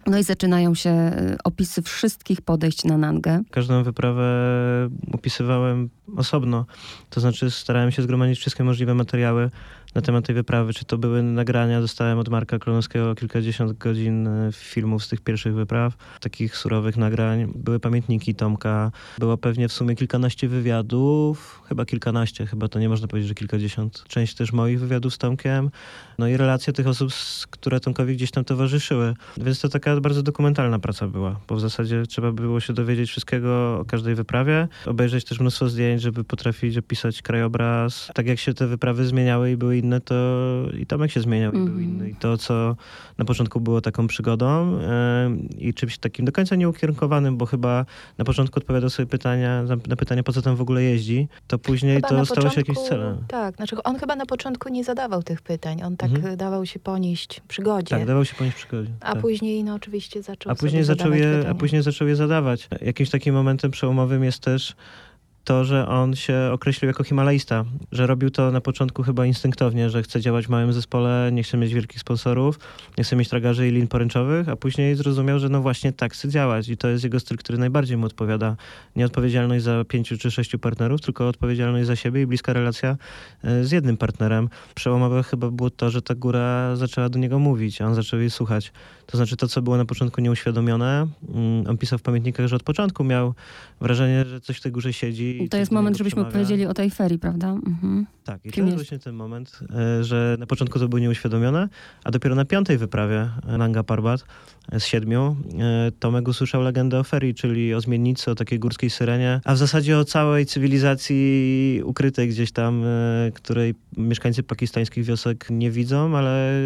No 0.07 0.18
i 0.18 0.24
zaczynają 0.24 0.75
się 0.75 0.89
e, 0.89 1.38
opisy 1.44 1.81
wszystkich 1.81 2.42
podejść 2.42 2.83
na 2.83 2.98
Nangę. 2.98 3.42
Każdą 3.51 3.83
wyprawę 3.83 4.24
opisywałem 5.12 5.89
osobno. 6.18 6.66
To 7.10 7.21
znaczy 7.21 7.51
starałem 7.51 7.92
się 7.92 8.01
zgromadzić 8.01 8.39
wszystkie 8.39 8.63
możliwe 8.63 8.94
materiały 8.94 9.50
na 9.95 10.01
temat 10.01 10.25
tej 10.25 10.36
wyprawy. 10.36 10.74
Czy 10.74 10.86
to 10.86 10.97
były 10.97 11.24
nagrania, 11.24 11.81
dostałem 11.81 12.19
od 12.19 12.30
Marka 12.30 12.59
Klonowskiego 12.59 13.15
kilkadziesiąt 13.15 13.77
godzin 13.77 14.27
e, 14.27 14.50
filmów 14.53 15.03
z 15.03 15.07
tych 15.07 15.21
pierwszych 15.21 15.53
wypraw, 15.53 15.97
takich 16.19 16.57
surowych 16.57 16.97
nagrań. 16.97 17.51
Były 17.56 17.80
pamiętniki 17.80 18.36
Tomka, 18.36 18.91
było 19.19 19.38
pewnie 19.38 19.68
w 19.68 19.74
sumie 19.74 19.95
kilkanaście 19.95 20.47
wywiadów, 20.47 21.62
chyba 21.69 21.86
kilkanaście, 21.86 22.45
chyba 22.45 22.68
to 22.68 22.80
nie 22.80 22.89
można 22.89 23.07
powiedzieć, 23.07 23.27
że 23.27 23.36
kilkadziesiąt. 23.36 24.03
Część 24.07 24.36
też 24.36 24.53
moich 24.53 24.80
wywiadów 24.80 25.13
z 25.13 25.18
Tomkiem, 25.18 25.69
no 26.18 26.27
i 26.27 26.38
relacje 26.38 26.74
tych 26.74 26.88
osób, 26.88 27.12
które 27.50 27.80
Tomkowi 27.80 28.15
gdzieś 28.15 28.31
tam 28.31 28.45
towarzyszyły. 28.45 29.13
Więc 29.38 29.62
to 29.62 29.69
taka 29.69 30.01
bardzo 30.01 30.24
dokumentalna 30.24 30.79
praca 30.79 31.08
była, 31.08 31.39
bo 31.48 31.55
w 31.55 31.60
zasadzie 31.60 32.05
trzeba 32.05 32.31
było 32.31 32.60
się 32.60 32.74
dowiedzieć 32.74 33.10
wszystkiego 33.10 33.79
o 33.79 33.86
każdej 33.86 34.15
wyprawie, 34.15 34.67
obejrzeć 34.86 35.25
też 35.25 35.39
mnóstwo 35.39 35.69
zdjęć, 35.69 36.01
żeby 36.01 36.24
potrafić 36.24 36.77
opisać 36.77 37.22
krajobraz. 37.22 38.12
Tak 38.13 38.27
jak 38.27 38.39
się 38.39 38.53
te 38.53 38.67
wyprawy 38.67 39.05
zmieniały 39.05 39.51
i 39.51 39.58
były 39.58 39.78
inne, 39.79 40.01
to 40.01 40.15
i 40.79 40.86
Tomek 40.86 41.12
się 41.12 41.21
zmieniał 41.21 41.51
mm. 41.51 41.63
i 41.63 41.65
był 41.65 41.79
mhm. 41.79 41.95
inny. 41.95 42.09
I 42.09 42.15
to, 42.15 42.38
co 42.38 42.75
na 43.17 43.25
początku 43.25 43.59
było 43.62 43.81
taką 43.81 44.07
przygodą 44.07 44.79
i 45.57 45.74
czymś 45.74 45.98
takim 45.98 46.25
do 46.25 46.31
końca 46.31 46.55
nieukierunkowanym, 46.55 47.38
bo 47.38 47.45
chyba 47.45 47.86
na 48.17 48.25
początku 48.25 48.59
odpowiadał 48.59 48.89
sobie 48.89 49.05
pytania, 49.05 49.63
na, 49.63 49.75
na 49.88 49.95
pytanie, 49.95 50.24
po 50.24 50.33
co 50.33 50.41
tam 50.41 50.55
w 50.55 50.62
ogóle 50.62 50.83
jeździ, 50.83 51.27
to 51.48 51.59
później 51.59 51.95
chyba 51.95 52.07
to 52.07 52.25
stało 52.25 52.27
początku, 52.27 52.55
się 52.55 52.62
jakimś 52.62 52.77
celem. 52.77 53.17
Tak, 53.27 53.55
znaczy 53.55 53.83
on 53.83 54.00
chyba 54.00 54.15
na 54.15 54.25
początku 54.25 54.69
nie 54.69 54.83
zadawał 54.83 55.24
tych 55.24 55.41
pytań. 55.41 55.83
On 55.83 55.98
tak 55.98 56.12
mhm. 56.12 56.38
dawał 56.38 56.65
się 56.65 56.79
ponieść 56.79 57.41
przygodzie. 57.48 57.89
Tak, 57.89 58.05
dawał 58.05 58.25
się 58.25 58.36
ponieść 58.36 58.57
przygodzie. 58.57 58.91
A 59.00 59.13
tak. 59.13 59.21
później, 59.21 59.63
no 59.63 59.74
oczywiście 59.74 60.21
zaczął 60.21 60.51
a 60.51 60.55
później 60.55 60.83
zaczął 60.83 61.13
je, 61.13 61.45
A 61.50 61.55
później 61.55 61.81
zaczął 61.81 62.07
je 62.07 62.15
zadawać. 62.15 62.67
Jakimś 62.81 63.09
takim 63.09 63.36
momentem 63.36 63.71
przełomowym 63.71 64.24
jest 64.24 64.39
też 64.39 64.75
to, 65.43 65.65
że 65.65 65.88
on 65.88 66.15
się 66.15 66.50
określił 66.53 66.88
jako 66.88 67.03
himalaista, 67.03 67.65
że 67.91 68.08
robił 68.08 68.29
to 68.29 68.51
na 68.51 68.62
początku 68.62 69.03
chyba 69.03 69.25
instynktownie, 69.25 69.89
że 69.89 70.03
chce 70.03 70.22
działać 70.22 70.46
w 70.48 70.50
małym 70.50 70.74
zespole, 70.74 71.29
nie 71.34 71.43
chce 71.43 71.58
mieć 71.58 71.74
wielkich 71.74 72.00
sponsorów, 72.00 72.60
nie 72.98 73.03
chce 73.03 73.15
mieć 73.15 73.29
tragarzy 73.29 73.67
i 73.67 73.72
lin 73.72 73.88
poręczowych, 73.88 74.50
a 74.50 74.55
później 74.55 74.96
zrozumiał, 74.96 75.39
że 75.39 75.50
no 75.50 75.62
właśnie 75.62 75.93
tak 75.93 76.13
chce 76.13 76.29
działać 76.29 76.69
i 76.69 76.77
to 76.77 76.88
jest 76.88 77.03
jego 77.03 77.19
styl, 77.19 77.38
który 77.38 77.58
najbardziej 77.58 77.98
mu 77.98 78.05
odpowiada. 78.05 78.55
Nie 78.96 79.05
odpowiedzialność 79.05 79.63
za 79.63 79.86
pięciu 79.86 80.17
czy 80.17 80.31
sześciu 80.31 80.60
partnerów, 80.60 81.01
tylko 81.01 81.27
odpowiedzialność 81.27 81.88
za 81.88 81.96
siebie 81.96 82.22
i 82.22 82.27
bliska 82.27 82.53
relacja 82.53 82.98
e, 83.43 83.63
z 83.63 83.72
jednym 83.72 83.98
partnerem. 83.98 84.50
Przełomowe 84.75 85.24
chyba 85.24 85.51
było 85.51 85.69
to, 85.69 85.89
że 85.89 86.01
ta 86.01 86.15
góra 86.15 86.75
zaczęła 86.75 87.10
do 87.10 87.19
niego 87.19 87.39
mówić, 87.39 87.81
a 87.81 87.86
on 87.86 87.96
zaczął 87.96 88.19
jej 88.19 88.29
słuchać. 88.29 88.72
To 89.05 89.17
znaczy 89.17 89.38
to, 89.38 89.48
co 89.48 89.62
było 89.62 89.77
na 89.77 89.86
początku 89.86 90.22
nieuświadomione, 90.22 91.08
mm, 91.29 91.67
on 91.67 91.77
pisał 91.77 92.00
w 92.00 92.01
pamiętnikach, 92.01 92.48
że 92.48 92.55
od 92.55 92.63
początku 92.63 93.03
miał 93.03 93.34
wrażenie, 93.81 94.25
że 94.25 94.41
coś 94.41 94.58
w 94.58 94.62
tej 94.62 94.72
górze 94.72 94.93
siedzi. 94.93 95.28
I 95.29 95.50
to 95.50 95.57
jest 95.57 95.71
moment, 95.71 95.98
żebyśmy 95.98 96.15
przemawia. 96.15 96.31
powiedzieli 96.31 96.65
o 96.65 96.74
tej 96.74 96.89
ferii, 96.89 97.19
prawda? 97.19 97.50
Mhm. 97.50 98.05
Tak, 98.24 98.45
i 98.45 98.51
Kim 98.51 98.51
to 98.51 98.59
jest, 98.59 98.65
jest 98.67 98.75
właśnie 98.75 99.00
ten 99.00 99.15
moment, 99.15 99.59
e, 100.00 100.03
że 100.03 100.36
na 100.39 100.45
początku 100.45 100.79
to 100.79 100.88
było 100.88 101.00
nieuświadomione, 101.00 101.69
a 102.03 102.12
dopiero 102.12 102.36
na 102.36 102.45
piątej 102.45 102.77
wyprawie 102.77 103.29
Nanga 103.57 103.83
Parbat 103.83 104.25
z 104.79 104.83
siedmiu 104.83 105.36
e, 105.59 105.91
Tomek 106.00 106.27
usłyszał 106.27 106.62
legendę 106.62 107.00
o 107.00 107.03
ferii, 107.03 107.36
czyli 107.36 107.74
o 107.74 107.81
zmiennicy, 107.81 108.31
o 108.31 108.36
takiej 108.36 108.59
górskiej 108.59 108.89
syrenie, 108.89 109.41
a 109.45 109.53
w 109.53 109.57
zasadzie 109.57 109.98
o 109.98 110.05
całej 110.05 110.45
cywilizacji 110.45 111.81
ukrytej 111.86 112.29
gdzieś 112.29 112.51
tam, 112.51 112.83
e, 112.83 113.31
której 113.33 113.75
mieszkańcy 114.00 114.44
pakistańskich 114.44 115.06
wiosek 115.06 115.48
nie 115.50 115.72
widzą, 115.72 116.18
ale 116.18 116.62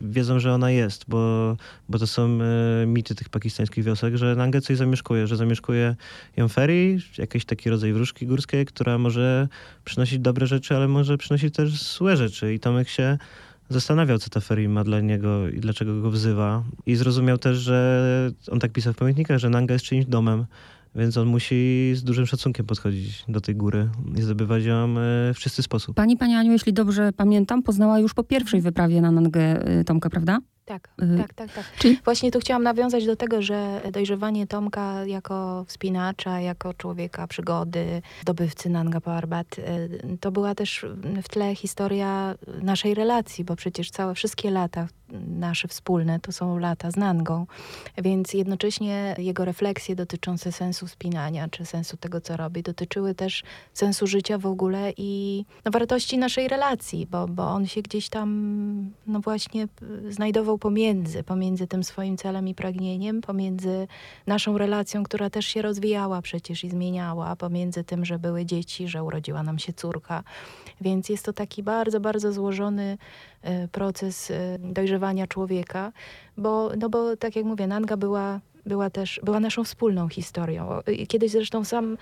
wiedzą, 0.00 0.38
że 0.38 0.54
ona 0.54 0.70
jest, 0.70 1.04
bo, 1.08 1.56
bo 1.88 1.98
to 1.98 2.06
są 2.06 2.38
mity 2.86 3.14
tych 3.14 3.28
pakistańskich 3.28 3.84
wiosek, 3.84 4.16
że 4.16 4.36
Nangę 4.36 4.60
coś 4.60 4.76
zamieszkuje, 4.76 5.26
że 5.26 5.36
zamieszkuje 5.36 5.96
ją 6.36 6.48
ferii, 6.48 6.98
jakiś 7.18 7.44
taki 7.44 7.70
rodzaj 7.70 7.92
wróżki 7.92 8.26
górskiej, 8.26 8.66
która 8.66 8.98
może 8.98 9.48
przynosić 9.84 10.18
dobre 10.18 10.46
rzeczy, 10.46 10.76
ale 10.76 10.88
może 10.88 11.18
przynosić 11.18 11.54
też 11.54 11.82
złe 11.82 12.16
rzeczy. 12.16 12.54
I 12.54 12.60
Tomek 12.60 12.88
się 12.88 13.18
zastanawiał, 13.68 14.18
co 14.18 14.30
ta 14.30 14.40
ferii 14.40 14.68
ma 14.68 14.84
dla 14.84 15.00
niego 15.00 15.48
i 15.48 15.60
dlaczego 15.60 16.00
go 16.00 16.10
wzywa. 16.10 16.64
I 16.86 16.96
zrozumiał 16.96 17.38
też, 17.38 17.58
że 17.58 18.30
on 18.50 18.60
tak 18.60 18.72
pisał 18.72 18.92
w 18.92 18.96
pamiętnikach, 18.96 19.38
że 19.38 19.50
Nanga 19.50 19.72
jest 19.72 19.84
czyimś 19.84 20.06
domem, 20.06 20.46
więc 20.96 21.16
on 21.16 21.28
musi 21.28 21.92
z 21.94 22.04
dużym 22.04 22.26
szacunkiem 22.26 22.66
podchodzić 22.66 23.24
do 23.28 23.40
tej 23.40 23.56
góry 23.56 23.88
i 24.18 24.22
zdobywać 24.22 24.64
ją 24.64 24.74
e, 24.74 25.34
w 25.34 25.38
czysty 25.38 25.62
sposób. 25.62 25.96
Pani, 25.96 26.16
Pani 26.16 26.34
Aniu, 26.34 26.52
jeśli 26.52 26.72
dobrze 26.72 27.12
pamiętam, 27.12 27.62
poznała 27.62 27.98
już 27.98 28.14
po 28.14 28.24
pierwszej 28.24 28.60
wyprawie 28.60 29.00
na 29.00 29.10
Nangę 29.10 29.40
e, 29.40 29.84
Tomka, 29.84 30.10
prawda? 30.10 30.38
Tak, 30.64 30.88
y, 31.02 31.18
tak, 31.18 31.34
tak, 31.34 31.52
tak. 31.52 31.64
Czyli... 31.78 31.98
Właśnie 32.04 32.30
tu 32.30 32.40
chciałam 32.40 32.62
nawiązać 32.62 33.06
do 33.06 33.16
tego, 33.16 33.42
że 33.42 33.80
dojrzewanie 33.92 34.46
Tomka 34.46 35.04
jako 35.04 35.64
wspinacza, 35.68 36.40
jako 36.40 36.74
człowieka 36.74 37.26
przygody, 37.26 38.02
zdobywcy 38.22 38.70
Nanga 38.70 39.00
Parbat, 39.00 39.46
to 40.20 40.32
była 40.32 40.54
też 40.54 40.86
w 41.22 41.28
tle 41.28 41.54
historia 41.54 42.34
naszej 42.62 42.94
relacji, 42.94 43.44
bo 43.44 43.56
przecież 43.56 43.90
całe, 43.90 44.14
wszystkie 44.14 44.50
lata 44.50 44.88
nasze 45.28 45.68
wspólne 45.68 46.20
to 46.20 46.32
są 46.32 46.58
lata 46.58 46.90
z 46.90 46.96
Nangą, 46.96 47.46
więc 47.98 48.34
jednocześnie 48.34 49.14
jego 49.18 49.44
refleksje 49.44 49.96
dotyczące 49.96 50.52
sensu 50.52 50.86
wspinania, 50.86 51.48
czy 51.48 51.66
sensu 51.66 51.96
tego, 51.96 52.20
co 52.20 52.36
robi, 52.36 52.62
dotyczyły 52.62 53.14
też 53.14 53.42
sensu 53.72 54.06
życia 54.06 54.38
w 54.38 54.46
ogóle 54.46 54.92
i 54.96 55.44
no, 55.64 55.70
wartości 55.70 56.18
naszej 56.18 56.48
relacji, 56.48 57.06
bo, 57.06 57.28
bo 57.28 57.42
on 57.42 57.66
się 57.66 57.82
gdzieś 57.82 58.08
tam, 58.08 58.90
no 59.06 59.20
właśnie, 59.20 59.68
znajdował 60.10 60.58
pomiędzy, 60.58 61.22
pomiędzy 61.22 61.66
tym 61.66 61.84
swoim 61.84 62.16
celem 62.16 62.48
i 62.48 62.54
pragnieniem, 62.54 63.20
pomiędzy 63.20 63.88
naszą 64.26 64.58
relacją, 64.58 65.02
która 65.02 65.30
też 65.30 65.46
się 65.46 65.62
rozwijała 65.62 66.22
przecież 66.22 66.64
i 66.64 66.70
zmieniała, 66.70 67.36
pomiędzy 67.36 67.84
tym, 67.84 68.04
że 68.04 68.18
były 68.18 68.44
dzieci, 68.44 68.88
że 68.88 69.02
urodziła 69.02 69.42
nam 69.42 69.58
się 69.58 69.72
córka. 69.72 70.22
Więc 70.80 71.08
jest 71.08 71.24
to 71.24 71.32
taki 71.32 71.62
bardzo, 71.62 72.00
bardzo 72.00 72.32
złożony 72.32 72.84
e, 72.84 72.98
proces 73.72 74.30
e, 74.30 74.58
dojrzewania 74.58 75.26
człowieka, 75.26 75.92
bo, 76.36 76.70
no 76.78 76.88
bo 76.90 77.16
tak 77.16 77.36
jak 77.36 77.44
mówię, 77.44 77.66
Nanga 77.66 77.96
była, 77.96 78.40
była 78.66 78.90
też, 78.90 79.20
była 79.22 79.40
naszą 79.40 79.64
wspólną 79.64 80.08
historią. 80.08 80.68
Kiedyś 81.08 81.30
zresztą 81.30 81.64
sam 81.64 81.96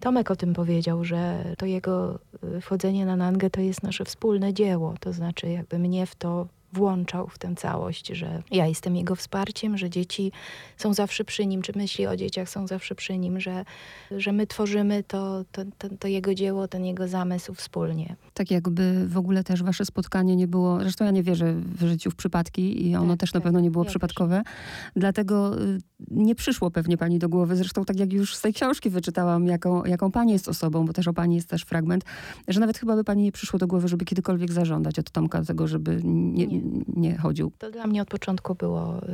Tomek 0.00 0.30
o 0.30 0.36
tym 0.36 0.54
powiedział, 0.54 1.04
że 1.04 1.44
to 1.58 1.66
jego 1.66 2.18
e, 2.56 2.60
wchodzenie 2.60 3.06
na 3.06 3.16
Nangę 3.16 3.50
to 3.50 3.60
jest 3.60 3.82
nasze 3.82 4.04
wspólne 4.04 4.54
dzieło, 4.54 4.94
to 5.00 5.12
znaczy 5.12 5.48
jakby 5.48 5.78
mnie 5.78 6.06
w 6.06 6.14
to 6.14 6.46
włączał 6.74 7.28
w 7.28 7.38
tę 7.38 7.54
całość, 7.56 8.06
że 8.06 8.42
ja 8.50 8.66
jestem 8.66 8.96
jego 8.96 9.16
wsparciem, 9.16 9.78
że 9.78 9.90
dzieci 9.90 10.32
są 10.76 10.94
zawsze 10.94 11.24
przy 11.24 11.46
nim, 11.46 11.62
czy 11.62 11.72
myśli 11.76 12.06
o 12.06 12.16
dzieciach 12.16 12.48
są 12.48 12.66
zawsze 12.66 12.94
przy 12.94 13.18
nim, 13.18 13.40
że, 13.40 13.64
że 14.10 14.32
my 14.32 14.46
tworzymy 14.46 15.02
to, 15.02 15.44
to, 15.52 15.62
to, 15.78 15.88
to 15.98 16.08
jego 16.08 16.34
dzieło, 16.34 16.68
ten 16.68 16.84
jego 16.84 17.08
zamysł 17.08 17.54
wspólnie. 17.54 18.16
Tak 18.34 18.50
jakby 18.50 19.08
w 19.08 19.18
ogóle 19.18 19.44
też 19.44 19.62
wasze 19.62 19.84
spotkanie 19.84 20.36
nie 20.36 20.48
było, 20.48 20.80
zresztą 20.80 21.04
ja 21.04 21.10
nie 21.10 21.22
wierzę 21.22 21.54
w 21.54 21.86
życiu 21.86 22.10
w 22.10 22.16
przypadki 22.16 22.88
i 22.88 22.96
ono 22.96 23.12
tak, 23.12 23.20
też 23.20 23.32
tak, 23.32 23.34
na 23.34 23.44
pewno 23.44 23.60
nie 23.60 23.70
było 23.70 23.84
ja 23.84 23.90
przypadkowe, 23.90 24.42
też. 24.44 24.52
dlatego 24.96 25.62
y, 25.62 25.78
nie 26.10 26.34
przyszło 26.34 26.70
pewnie 26.70 26.96
pani 26.96 27.18
do 27.18 27.28
głowy, 27.28 27.56
zresztą 27.56 27.84
tak 27.84 27.98
jak 27.98 28.12
już 28.12 28.36
z 28.36 28.40
tej 28.40 28.54
książki 28.54 28.90
wyczytałam, 28.90 29.46
jaką, 29.46 29.84
jaką 29.84 30.10
pani 30.10 30.32
jest 30.32 30.48
osobą, 30.48 30.86
bo 30.86 30.92
też 30.92 31.08
o 31.08 31.12
pani 31.12 31.36
jest 31.36 31.48
też 31.48 31.62
fragment, 31.62 32.04
że 32.48 32.60
nawet 32.60 32.78
chyba 32.78 32.96
by 32.96 33.04
pani 33.04 33.22
nie 33.22 33.32
przyszło 33.32 33.58
do 33.58 33.66
głowy, 33.66 33.88
żeby 33.88 34.04
kiedykolwiek 34.04 34.52
zażądać 34.52 34.98
od 34.98 35.10
Tomka 35.10 35.44
tego, 35.44 35.66
żeby 35.66 36.00
nie, 36.04 36.46
nie 36.46 36.60
nie 36.96 37.18
chodził. 37.18 37.52
To 37.58 37.70
dla 37.70 37.86
mnie 37.86 38.02
od 38.02 38.08
początku 38.08 38.54
było 38.54 39.02
y, 39.02 39.10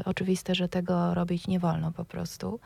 y, 0.00 0.04
oczywiste, 0.04 0.54
że 0.54 0.68
tego 0.68 1.14
robić 1.14 1.46
nie 1.46 1.60
wolno 1.60 1.92
po 1.92 2.04
prostu. 2.04 2.60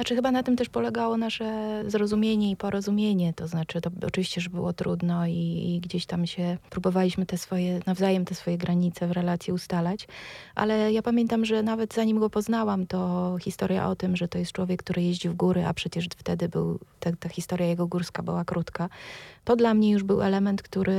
Znaczy 0.00 0.14
chyba 0.14 0.30
na 0.30 0.42
tym 0.42 0.56
też 0.56 0.68
polegało 0.68 1.16
nasze 1.16 1.82
zrozumienie 1.86 2.50
i 2.50 2.56
porozumienie, 2.56 3.32
to 3.32 3.48
znaczy 3.48 3.80
to 3.80 3.90
oczywiście, 4.06 4.40
że 4.40 4.50
było 4.50 4.72
trudno 4.72 5.26
i, 5.26 5.32
i, 5.32 5.80
gdzieś 5.80 6.06
tam 6.06 6.26
się 6.26 6.58
próbowaliśmy 6.70 7.26
te 7.26 7.38
swoje, 7.38 7.80
nawzajem 7.86 8.24
te 8.24 8.34
swoje 8.34 8.58
granice 8.58 9.06
w 9.06 9.12
relacji 9.12 9.52
ustalać, 9.52 10.08
ale 10.54 10.92
ja 10.92 11.02
pamiętam, 11.02 11.44
że 11.44 11.62
nawet 11.62 11.94
zanim 11.94 12.18
go 12.18 12.30
poznałam, 12.30 12.86
to 12.86 13.36
historia 13.40 13.88
o 13.88 13.96
tym, 13.96 14.16
że 14.16 14.28
to 14.28 14.38
jest 14.38 14.52
człowiek, 14.52 14.82
który 14.82 15.02
jeździ 15.02 15.28
w 15.28 15.34
góry, 15.34 15.64
a 15.66 15.74
przecież 15.74 16.08
wtedy 16.16 16.48
był, 16.48 16.78
ta, 17.00 17.10
ta 17.12 17.28
historia 17.28 17.66
jego 17.66 17.86
górska 17.86 18.22
była 18.22 18.44
krótka, 18.44 18.88
to 19.44 19.56
dla 19.56 19.74
mnie 19.74 19.90
już 19.90 20.02
był 20.02 20.22
element, 20.22 20.62
który 20.62 20.92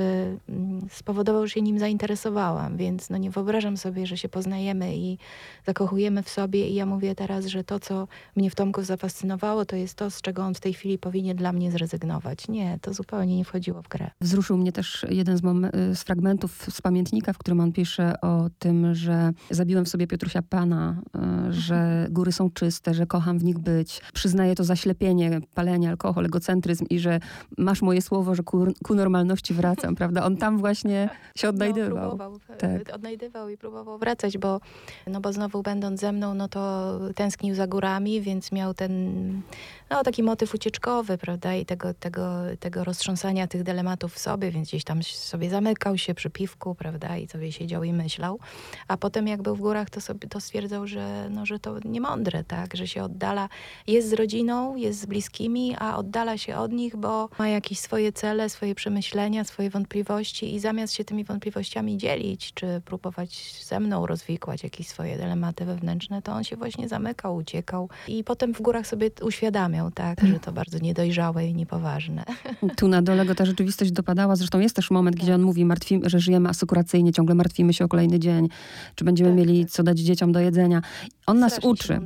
mm, 0.50 0.88
spowodował, 0.90 1.48
że 1.48 1.54
się 1.54 1.62
nim 1.62 1.80
zainteresowałam, 1.80 2.78
więc 2.78 3.10
no 3.10 3.18
nie 3.18 3.32
wyobrażam 3.32 3.78
sobie, 3.78 4.06
że 4.06 4.18
się 4.18 4.30
poznajemy 4.30 4.96
i 4.96 5.18
zakochujemy 5.66 6.24
w 6.24 6.30
sobie. 6.30 6.68
I 6.68 6.76
ja 6.76 6.86
mówię 6.86 7.16
teraz, 7.16 7.46
że 7.46 7.64
to, 7.64 7.80
co 7.80 8.08
mnie 8.36 8.50
w 8.50 8.56
Tomku 8.56 8.84
zafascynowało, 8.92 9.66
to 9.66 9.76
jest 9.76 9.96
to, 9.96 10.10
z 10.10 10.22
czego 10.22 10.44
on 10.44 10.54
w 10.54 10.60
tej 10.60 10.74
chwili 10.74 10.98
powinien 10.98 11.38
dla 11.38 11.52
mnie 11.54 11.72
zrezygnować. 11.72 12.48
Nie, 12.48 12.80
to 12.82 12.94
zupełnie 12.94 13.38
nie 13.38 13.46
wchodziło 13.46 13.82
w 13.82 13.88
grę. 13.88 14.12
Wzruszył 14.22 14.58
mnie 14.58 14.72
też 14.72 15.06
jeden 15.10 15.38
z, 15.38 15.42
y, 15.42 15.96
z 15.96 16.04
fragmentów 16.04 16.66
z 16.70 16.82
pamiętnika, 16.82 17.34
w 17.34 17.38
którym 17.38 17.60
on 17.60 17.72
pisze 17.72 18.22
o 18.22 18.50
tym, 18.60 18.96
że 18.96 19.32
zabiłem 19.50 19.86
w 19.86 19.90
sobie 19.90 20.08
Piotrusia 20.08 20.42
Pana, 20.42 21.02
y, 21.50 21.54
że 21.54 22.08
góry 22.10 22.32
są 22.32 22.50
czyste, 22.50 22.94
że 22.94 23.06
kocham 23.06 23.40
w 23.40 23.44
nich 23.44 23.60
być. 23.60 24.02
Przyznaję 24.14 24.56
to 24.56 24.64
zaślepienie, 24.64 25.42
palenie, 25.54 25.90
alkohol, 25.90 26.26
egocentryzm 26.26 26.86
i 26.90 27.00
że 27.00 27.20
masz 27.58 27.82
moje 27.82 28.02
słowo, 28.02 28.36
że 28.36 28.44
ku, 28.44 28.66
ku 28.84 28.96
normalności 28.96 29.54
wracam, 29.54 29.96
prawda? 29.96 30.24
On 30.24 30.38
tam 30.38 30.58
właśnie 30.58 31.10
się 31.36 31.48
no, 31.48 31.50
odnajdywał. 31.50 31.96
No, 31.96 32.10
próbował, 32.10 32.40
tak. 32.58 32.96
Odnajdywał 32.96 33.50
i 33.50 33.58
próbował 33.58 33.98
wracać, 33.98 34.38
bo, 34.38 34.60
no 35.08 35.22
bo 35.22 35.34
znowu 35.34 35.64
będąc 35.64 36.00
ze 36.00 36.12
mną, 36.12 36.34
no 36.34 36.48
to 36.48 37.00
tęsknił 37.16 37.56
za 37.56 37.68
górami, 37.68 38.22
więc 38.22 38.52
miał 38.52 38.71
ten 38.74 39.42
no, 39.90 40.04
taki 40.04 40.24
motyw 40.24 40.56
ucieczkowy, 40.56 41.18
prawda, 41.18 41.56
i 41.56 41.66
tego, 41.66 41.94
tego, 41.94 42.28
tego 42.60 42.84
roztrząsania 42.84 43.48
tych 43.48 43.64
dylematów 43.64 44.14
w 44.14 44.20
sobie, 44.20 44.52
więc 44.52 44.68
gdzieś 44.68 44.84
tam 44.84 45.04
sobie 45.04 45.50
zamykał 45.50 45.98
się 45.98 46.14
przy 46.14 46.30
piwku, 46.30 46.76
prawda, 46.76 47.18
i 47.18 47.28
sobie 47.28 47.52
siedział 47.52 47.84
i 47.84 47.94
myślał. 47.94 48.40
A 48.88 48.98
potem 48.98 49.28
jak 49.28 49.42
był 49.42 49.56
w 49.56 49.60
górach, 49.60 49.90
to 49.90 50.02
sobie 50.02 50.28
to 50.28 50.40
stwierdzał, 50.40 50.88
że, 50.88 51.28
no, 51.30 51.46
że 51.46 51.60
to 51.60 51.80
niemądre, 51.86 52.44
tak, 52.44 52.76
że 52.76 52.88
się 52.88 53.04
oddala, 53.04 53.50
jest 53.88 54.10
z 54.10 54.14
rodziną, 54.14 54.76
jest 54.76 55.00
z 55.00 55.06
bliskimi, 55.06 55.76
a 55.80 55.98
oddala 55.98 56.38
się 56.38 56.58
od 56.58 56.72
nich, 56.72 56.96
bo 56.96 57.30
ma 57.40 57.50
jakieś 57.50 57.80
swoje 57.80 58.14
cele, 58.14 58.50
swoje 58.50 58.76
przemyślenia, 58.76 59.44
swoje 59.44 59.70
wątpliwości 59.70 60.56
i 60.56 60.60
zamiast 60.60 60.94
się 60.94 61.06
tymi 61.06 61.24
wątpliwościami 61.24 61.98
dzielić, 61.98 62.54
czy 62.54 62.82
próbować 62.86 63.64
ze 63.64 63.80
mną 63.80 64.06
rozwikłać 64.06 64.64
jakieś 64.64 64.88
swoje 64.88 65.18
dylematy 65.18 65.66
wewnętrzne, 65.66 66.22
to 66.22 66.32
on 66.32 66.44
się 66.44 66.56
właśnie 66.56 66.88
zamykał, 66.88 67.36
uciekał 67.36 67.90
i 68.08 68.24
potem 68.24 68.54
w 68.54 68.61
górach 68.62 68.88
sobie 68.88 69.12
uświadamiał, 69.22 69.86
miał, 69.86 69.92
tak, 69.92 70.26
że 70.28 70.40
to 70.40 70.52
bardzo 70.52 70.78
niedojrzałe 70.80 71.48
i 71.48 71.54
niepoważne. 71.54 72.24
Tu 72.78 72.88
na 72.88 73.02
dole 73.02 73.26
go 73.26 73.36
ta 73.36 73.46
rzeczywistość 73.46 73.92
dopadała. 73.92 74.36
Zresztą 74.36 74.60
jest 74.60 74.76
też 74.76 74.92
moment, 74.92 75.16
tak. 75.16 75.24
gdzie 75.24 75.36
on 75.36 75.42
mówi, 75.42 75.66
martwi, 75.66 76.02
że 76.04 76.20
żyjemy 76.20 76.50
asykuracyjnie, 76.50 77.14
ciągle 77.14 77.36
martwimy 77.36 77.74
się 77.74 77.86
o 77.86 77.88
kolejny 77.88 78.20
dzień, 78.20 78.48
czy 78.96 79.06
będziemy 79.06 79.30
tak, 79.30 79.40
mieli 79.40 79.66
tak. 79.66 79.72
co 79.72 79.84
dać 79.84 80.00
dzieciom 80.00 80.32
do 80.32 80.40
jedzenia. 80.40 80.82
On 81.28 81.40
nas 81.40 81.60
uczy. 81.64 82.00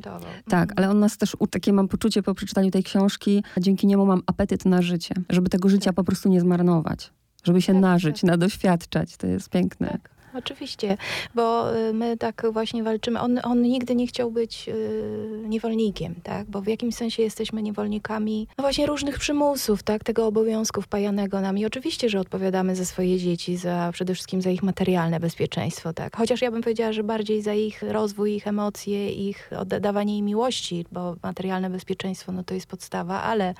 Tak, 0.49 0.69
mhm. 0.69 0.73
ale 0.75 0.89
on 0.89 0.99
nas 0.99 1.17
też 1.17 1.35
uczy. 1.39 1.51
Takie 1.51 1.73
mam 1.73 1.87
poczucie 1.87 2.23
po 2.23 2.33
przeczytaniu 2.33 2.71
tej 2.71 2.83
książki, 2.83 3.43
dzięki 3.57 3.87
niemu 3.87 4.05
mam 4.05 4.21
apetyt 4.27 4.65
na 4.65 4.81
życie, 4.81 5.15
żeby 5.29 5.49
tego 5.49 5.69
życia 5.69 5.85
tak. 5.85 5.95
po 5.95 6.03
prostu 6.03 6.29
nie 6.29 6.41
zmarnować 6.41 7.11
żeby 7.45 7.61
się 7.61 7.73
tak, 7.73 7.81
nażyć, 7.81 8.21
tak. 8.21 8.27
nadoświadczać. 8.27 9.17
To 9.17 9.27
jest 9.27 9.49
piękne. 9.49 9.97
Oczywiście, 10.37 10.97
bo 11.35 11.75
y, 11.75 11.93
my 11.93 12.17
tak 12.17 12.45
właśnie 12.51 12.83
walczymy. 12.83 13.19
On, 13.19 13.39
on 13.43 13.61
nigdy 13.61 13.95
nie 13.95 14.07
chciał 14.07 14.31
być 14.31 14.69
y, 14.69 15.43
niewolnikiem, 15.47 16.15
tak? 16.23 16.47
Bo 16.49 16.61
w 16.61 16.67
jakimś 16.67 16.95
sensie 16.95 17.23
jesteśmy 17.23 17.61
niewolnikami 17.61 18.47
no 18.57 18.61
właśnie 18.61 18.85
różnych 18.85 19.19
przymusów, 19.19 19.83
tak? 19.83 20.03
Tego 20.03 20.27
obowiązku 20.27 20.81
wpajanego 20.81 21.41
nam. 21.41 21.57
I 21.57 21.65
oczywiście, 21.65 22.09
że 22.09 22.19
odpowiadamy 22.19 22.75
za 22.75 22.85
swoje 22.85 23.17
dzieci, 23.17 23.57
za 23.57 23.89
przede 23.93 24.13
wszystkim 24.13 24.41
za 24.41 24.49
ich 24.49 24.63
materialne 24.63 25.19
bezpieczeństwo, 25.19 25.93
tak? 25.93 26.17
Chociaż 26.17 26.41
ja 26.41 26.51
bym 26.51 26.61
powiedziała, 26.61 26.93
że 26.93 27.03
bardziej 27.03 27.41
za 27.41 27.53
ich 27.53 27.81
rozwój, 27.81 28.35
ich 28.35 28.47
emocje, 28.47 29.11
ich 29.11 29.49
oddawanie 29.59 30.17
im 30.17 30.25
miłości, 30.25 30.85
bo 30.91 31.15
materialne 31.23 31.69
bezpieczeństwo, 31.69 32.31
no 32.31 32.43
to 32.43 32.53
jest 32.53 32.67
podstawa, 32.67 33.23
ale 33.23 33.53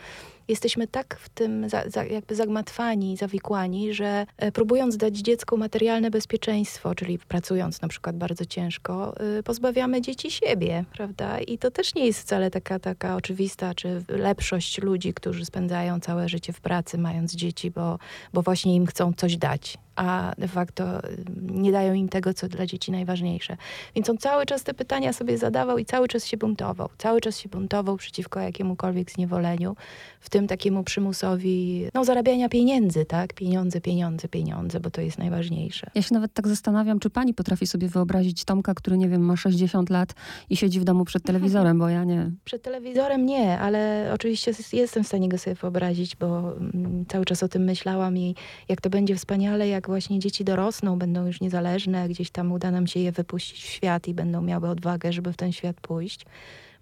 jesteśmy 0.47 0.87
tak 0.87 1.17
w 1.19 1.29
tym 1.29 1.69
za, 1.69 1.89
za, 1.89 2.03
jakby 2.03 2.35
zagmatwani, 2.35 3.17
zawikłani, 3.17 3.93
że 3.93 4.25
e, 4.37 4.51
próbując 4.51 4.97
dać 4.97 5.17
dziecku 5.17 5.57
materialne 5.57 6.11
bezpieczeństwo, 6.11 6.95
czyli 6.95 7.19
pracując 7.19 7.81
na 7.81 7.87
przykład 7.87 8.17
bardzo 8.17 8.45
ciężko, 8.45 9.15
y, 9.39 9.43
pozbawiamy 9.43 10.01
dzieci 10.01 10.31
siebie, 10.31 10.85
prawda? 10.93 11.39
I 11.39 11.57
to 11.57 11.71
też 11.71 11.95
nie 11.95 12.05
jest 12.05 12.19
wcale 12.19 12.51
taka, 12.51 12.79
taka 12.79 13.15
oczywista, 13.15 13.73
czy 13.73 14.03
lepszość 14.09 14.81
ludzi, 14.81 15.13
którzy 15.13 15.45
spędzają 15.45 15.99
całe 15.99 16.29
życie 16.29 16.53
w 16.53 16.61
pracy, 16.61 16.97
mając 16.97 17.35
dzieci, 17.35 17.71
bo, 17.71 17.99
bo 18.33 18.41
właśnie 18.41 18.75
im 18.75 18.85
chcą 18.85 19.13
coś 19.13 19.37
dać 19.37 19.77
a 19.95 20.33
de 20.37 20.47
facto 20.47 21.09
y, 21.09 21.25
nie 21.41 21.71
dają 21.71 21.93
im 21.93 22.09
tego, 22.09 22.33
co 22.33 22.47
dla 22.47 22.65
dzieci 22.65 22.91
najważniejsze. 22.91 23.57
Więc 23.95 24.09
on 24.09 24.17
cały 24.17 24.45
czas 24.45 24.63
te 24.63 24.73
pytania 24.73 25.13
sobie 25.13 25.37
zadawał 25.37 25.77
i 25.77 25.85
cały 25.85 26.07
czas 26.07 26.25
się 26.25 26.37
buntował. 26.37 26.89
Cały 26.97 27.21
czas 27.21 27.39
się 27.39 27.49
buntował 27.49 27.97
przeciwko 27.97 28.39
jakiemukolwiek 28.39 29.11
zniewoleniu, 29.11 29.75
w 30.19 30.29
tym 30.29 30.47
takiemu 30.47 30.83
przymusowi 30.83 31.87
no, 31.93 32.05
zarabiania 32.05 32.49
pieniędzy, 32.49 33.05
tak? 33.05 33.33
Pieniądze, 33.33 33.81
pieniądze, 33.81 34.27
pieniądze, 34.27 34.79
bo 34.79 34.91
to 34.91 35.01
jest 35.01 35.17
najważniejsze. 35.17 35.91
Ja 35.95 36.01
się 36.01 36.13
nawet 36.13 36.33
tak 36.33 36.47
zastanawiam, 36.47 36.99
czy 36.99 37.09
pani 37.09 37.33
potrafi 37.33 37.67
sobie 37.67 37.87
wyobrazić 37.87 38.45
Tomka, 38.45 38.73
który, 38.73 38.97
nie 38.97 39.09
wiem, 39.09 39.21
ma 39.21 39.35
60 39.35 39.89
lat 39.89 40.13
i 40.49 40.57
siedzi 40.57 40.79
w 40.79 40.83
domu 40.83 41.05
przed 41.05 41.23
telewizorem, 41.29 41.79
bo 41.79 41.89
ja 41.89 42.03
nie. 42.03 42.31
Przed 42.43 42.61
telewizorem 42.63 43.25
nie, 43.25 43.59
ale 43.59 44.11
oczywiście 44.13 44.51
jestem 44.73 45.03
w 45.03 45.07
stanie 45.07 45.29
go 45.29 45.37
sobie 45.37 45.55
wyobrazić, 45.55 46.15
bo 46.15 46.57
mm, 46.57 47.05
cały 47.07 47.25
czas 47.25 47.43
o 47.43 47.47
tym 47.47 47.63
myślałam 47.63 48.17
i 48.17 48.35
jak 48.69 48.81
to 48.81 48.89
będzie 48.89 49.15
wspaniale, 49.15 49.67
jak 49.67 49.84
jak 49.85 49.89
właśnie 49.89 50.19
dzieci 50.19 50.43
dorosną, 50.43 50.99
będą 50.99 51.25
już 51.25 51.41
niezależne, 51.41 52.09
gdzieś 52.09 52.31
tam 52.31 52.51
uda 52.51 52.71
nam 52.71 52.87
się 52.87 52.99
je 52.99 53.11
wypuścić 53.11 53.63
w 53.63 53.69
świat 53.69 54.07
i 54.07 54.13
będą 54.13 54.41
miały 54.41 54.69
odwagę, 54.69 55.13
żeby 55.13 55.33
w 55.33 55.37
ten 55.37 55.51
świat 55.51 55.75
pójść, 55.81 56.25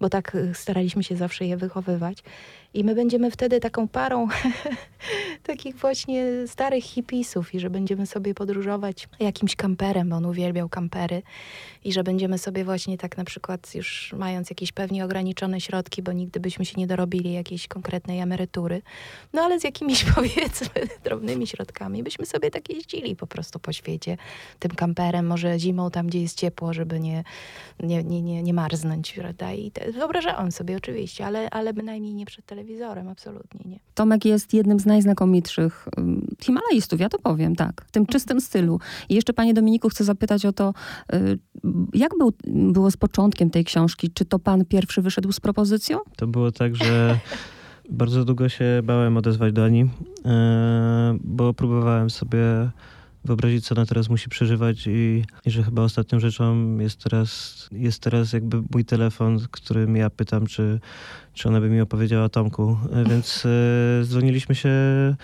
bo 0.04 0.10
tak 0.10 0.34
y, 0.34 0.54
staraliśmy 0.54 1.04
się 1.04 1.16
zawsze 1.16 1.44
je 1.44 1.56
wychowywać. 1.56 2.22
I 2.74 2.84
my 2.84 2.94
będziemy 2.94 3.30
wtedy 3.30 3.60
taką 3.60 3.88
parą 3.88 4.28
takich 5.42 5.76
właśnie 5.76 6.24
starych 6.46 6.84
hipisów 6.84 7.54
i 7.54 7.60
że 7.60 7.70
będziemy 7.70 8.06
sobie 8.06 8.34
podróżować 8.34 9.08
jakimś 9.20 9.56
kamperem, 9.56 10.08
bo 10.08 10.16
on 10.16 10.26
uwielbiał 10.26 10.68
kampery 10.68 11.22
i 11.84 11.92
że 11.92 12.04
będziemy 12.04 12.38
sobie 12.38 12.64
właśnie 12.64 12.98
tak 12.98 13.16
na 13.16 13.24
przykład 13.24 13.74
już 13.74 14.14
mając 14.18 14.50
jakieś 14.50 14.72
pewnie 14.72 15.04
ograniczone 15.04 15.60
środki, 15.60 16.02
bo 16.02 16.12
nigdy 16.12 16.40
byśmy 16.40 16.64
się 16.64 16.74
nie 16.76 16.86
dorobili 16.86 17.32
jakiejś 17.32 17.68
konkretnej 17.68 18.20
emerytury, 18.20 18.82
no 19.32 19.42
ale 19.42 19.60
z 19.60 19.64
jakimiś 19.64 20.04
powiedzmy 20.14 20.86
drobnymi 21.04 21.46
środkami 21.46 22.02
byśmy 22.02 22.26
sobie 22.26 22.50
tak 22.50 22.68
jeździli 22.68 23.16
po 23.16 23.26
prostu 23.26 23.58
po 23.58 23.72
świecie 23.72 24.16
tym 24.58 24.70
kamperem, 24.70 25.26
może 25.26 25.58
zimą 25.58 25.90
tam, 25.90 26.06
gdzie 26.06 26.20
jest 26.20 26.38
ciepło, 26.38 26.72
żeby 26.72 27.00
nie, 27.00 27.24
nie, 27.80 28.04
nie, 28.04 28.42
nie, 28.42 28.54
marznąć, 28.54 29.12
prawda? 29.12 29.52
I 29.52 29.70
te, 29.70 29.92
wyobrażałam 29.94 30.52
sobie 30.52 30.76
oczywiście, 30.76 31.26
ale, 31.26 31.50
ale 31.50 31.72
bynajmniej 31.74 32.14
nie 32.14 32.26
przed 32.26 32.46
telewizorem 32.46 33.08
absolutnie 33.08 33.60
nie. 33.70 33.78
Tomek 33.94 34.24
jest 34.24 34.54
jednym 34.54 34.80
z 34.80 34.86
najznakomitszych 34.86 35.88
Himalajistów, 36.42 37.00
ja 37.00 37.08
to 37.08 37.18
powiem, 37.18 37.56
tak, 37.56 37.84
w 37.86 37.90
tym 37.90 38.06
czystym 38.06 38.40
stylu. 38.40 38.80
I 39.08 39.14
jeszcze 39.14 39.32
panie 39.32 39.54
Dominiku 39.54 39.88
chcę 39.88 40.04
zapytać 40.04 40.46
o 40.46 40.52
to, 40.52 40.74
y, 41.14 41.38
jak 41.94 42.12
był, 42.18 42.32
było 42.72 42.90
z 42.90 42.96
początkiem 42.96 43.50
tej 43.50 43.64
książki? 43.64 44.10
Czy 44.10 44.24
to 44.24 44.38
pan 44.38 44.64
pierwszy 44.64 45.02
wyszedł 45.02 45.32
z 45.32 45.40
propozycją? 45.40 45.98
To 46.16 46.26
było 46.26 46.52
tak, 46.52 46.76
że 46.76 47.18
bardzo 47.90 48.24
długo 48.24 48.48
się 48.48 48.64
bałem 48.84 49.16
odezwać 49.16 49.52
do 49.52 49.64
Ani, 49.64 49.82
y, 49.82 49.88
bo 51.20 51.54
próbowałem 51.54 52.10
sobie 52.10 52.70
wyobrazić, 53.24 53.66
co 53.66 53.74
ona 53.74 53.86
teraz 53.86 54.08
musi 54.08 54.28
przeżywać 54.28 54.86
i, 54.86 55.24
i, 55.46 55.50
że 55.50 55.62
chyba 55.62 55.82
ostatnią 55.82 56.20
rzeczą 56.20 56.78
jest 56.78 57.02
teraz, 57.02 57.68
jest 57.72 58.02
teraz 58.02 58.32
jakby 58.32 58.62
mój 58.72 58.84
telefon, 58.84 59.38
którym 59.50 59.96
ja 59.96 60.10
pytam, 60.10 60.46
czy, 60.46 60.80
czy 61.34 61.48
ona 61.48 61.60
by 61.60 61.68
mi 61.68 61.80
opowiedziała 61.80 62.24
o 62.24 62.28
Tomku. 62.28 62.76
E, 62.92 63.04
więc 63.04 63.46
e, 63.46 64.04
dzwoniliśmy 64.04 64.54
się. 64.54 64.70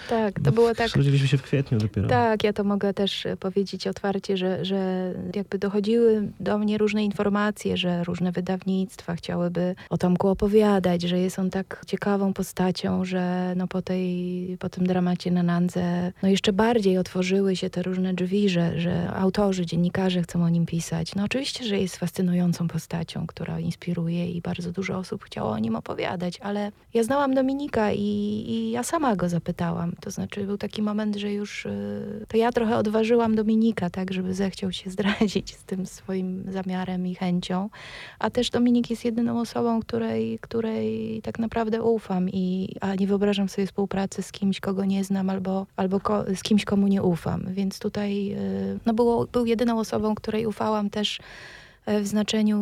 Tak, 0.08 0.40
to 0.40 0.52
było 0.52 0.74
tak. 0.74 0.88
Zgodziliśmy 0.88 1.28
się 1.28 1.38
w 1.38 1.42
kwietniu 1.42 1.78
dopiero. 1.78 2.08
Tak, 2.08 2.44
ja 2.44 2.52
to 2.52 2.64
mogę 2.64 2.94
też 2.94 3.26
powiedzieć 3.40 3.86
otwarcie, 3.86 4.36
że, 4.36 4.64
że 4.64 5.12
jakby 5.34 5.58
dochodziły 5.58 6.28
do 6.40 6.58
mnie 6.58 6.78
różne 6.78 7.04
informacje, 7.04 7.76
że 7.76 8.04
różne 8.04 8.32
wydawnictwa 8.32 9.14
chciałyby 9.14 9.74
o 9.90 9.98
Tomku 9.98 10.28
opowiadać, 10.28 11.02
że 11.02 11.18
jest 11.18 11.38
on 11.38 11.50
tak 11.50 11.82
ciekawą 11.86 12.32
postacią, 12.32 13.04
że 13.04 13.54
no 13.56 13.68
po, 13.68 13.82
tej, 13.82 14.56
po 14.60 14.68
tym 14.68 14.86
dramacie 14.86 15.30
na 15.30 15.42
Nandze 15.42 16.12
no 16.22 16.28
jeszcze 16.28 16.52
bardziej 16.52 16.98
otworzyły 16.98 17.56
się 17.56 17.70
te 17.70 17.82
różne 17.82 18.14
drzwi, 18.14 18.48
że, 18.48 18.80
że 18.80 19.10
autorzy, 19.10 19.66
dziennikarze 19.66 20.22
chcą 20.22 20.44
o 20.44 20.48
nim 20.48 20.66
pisać. 20.66 21.14
No 21.14 21.24
oczywiście, 21.24 21.64
że 21.64 21.78
jest 21.78 21.96
fascynującą 21.96 22.68
postacią, 22.68 23.26
która 23.26 23.60
inspiruje 23.60 24.30
i 24.30 24.40
bardzo 24.40 24.72
dużo 24.72 24.98
osób 24.98 25.24
chciało 25.24 25.50
o 25.50 25.58
nim 25.58 25.76
opowiadać 25.76 25.99
opowiadać, 26.00 26.40
ale 26.40 26.72
ja 26.94 27.02
znałam 27.02 27.34
Dominika 27.34 27.92
i, 27.92 27.98
i 28.48 28.70
ja 28.70 28.82
sama 28.82 29.16
go 29.16 29.28
zapytałam. 29.28 29.92
To 30.00 30.10
znaczy 30.10 30.44
był 30.44 30.58
taki 30.58 30.82
moment, 30.82 31.16
że 31.16 31.32
już 31.32 31.66
y, 31.66 32.26
to 32.28 32.36
ja 32.36 32.52
trochę 32.52 32.76
odważyłam 32.76 33.34
Dominika, 33.34 33.90
tak, 33.90 34.12
żeby 34.12 34.34
zechciał 34.34 34.72
się 34.72 34.90
zdradzić 34.94 35.56
z 35.56 35.64
tym 35.64 35.86
swoim 35.86 36.44
zamiarem 36.48 37.06
i 37.06 37.14
chęcią. 37.14 37.70
A 38.18 38.30
też 38.30 38.50
Dominik 38.50 38.90
jest 38.90 39.04
jedyną 39.04 39.40
osobą, 39.40 39.80
której, 39.80 40.38
której 40.38 41.20
tak 41.22 41.38
naprawdę 41.38 41.82
ufam 41.82 42.28
i 42.28 42.76
a 42.80 42.94
nie 42.94 43.06
wyobrażam 43.06 43.48
sobie 43.48 43.66
współpracy 43.66 44.22
z 44.22 44.32
kimś, 44.32 44.60
kogo 44.60 44.84
nie 44.84 45.04
znam 45.04 45.30
albo, 45.30 45.66
albo 45.76 46.00
ko, 46.00 46.24
z 46.36 46.42
kimś, 46.42 46.64
komu 46.64 46.88
nie 46.88 47.02
ufam. 47.02 47.44
Więc 47.50 47.78
tutaj 47.78 48.32
y, 48.32 48.78
no 48.86 48.94
było, 48.94 49.26
był 49.26 49.46
jedyną 49.46 49.78
osobą, 49.78 50.14
której 50.14 50.46
ufałam 50.46 50.90
też 50.90 51.20
y, 51.88 52.00
w 52.00 52.06
znaczeniu 52.06 52.60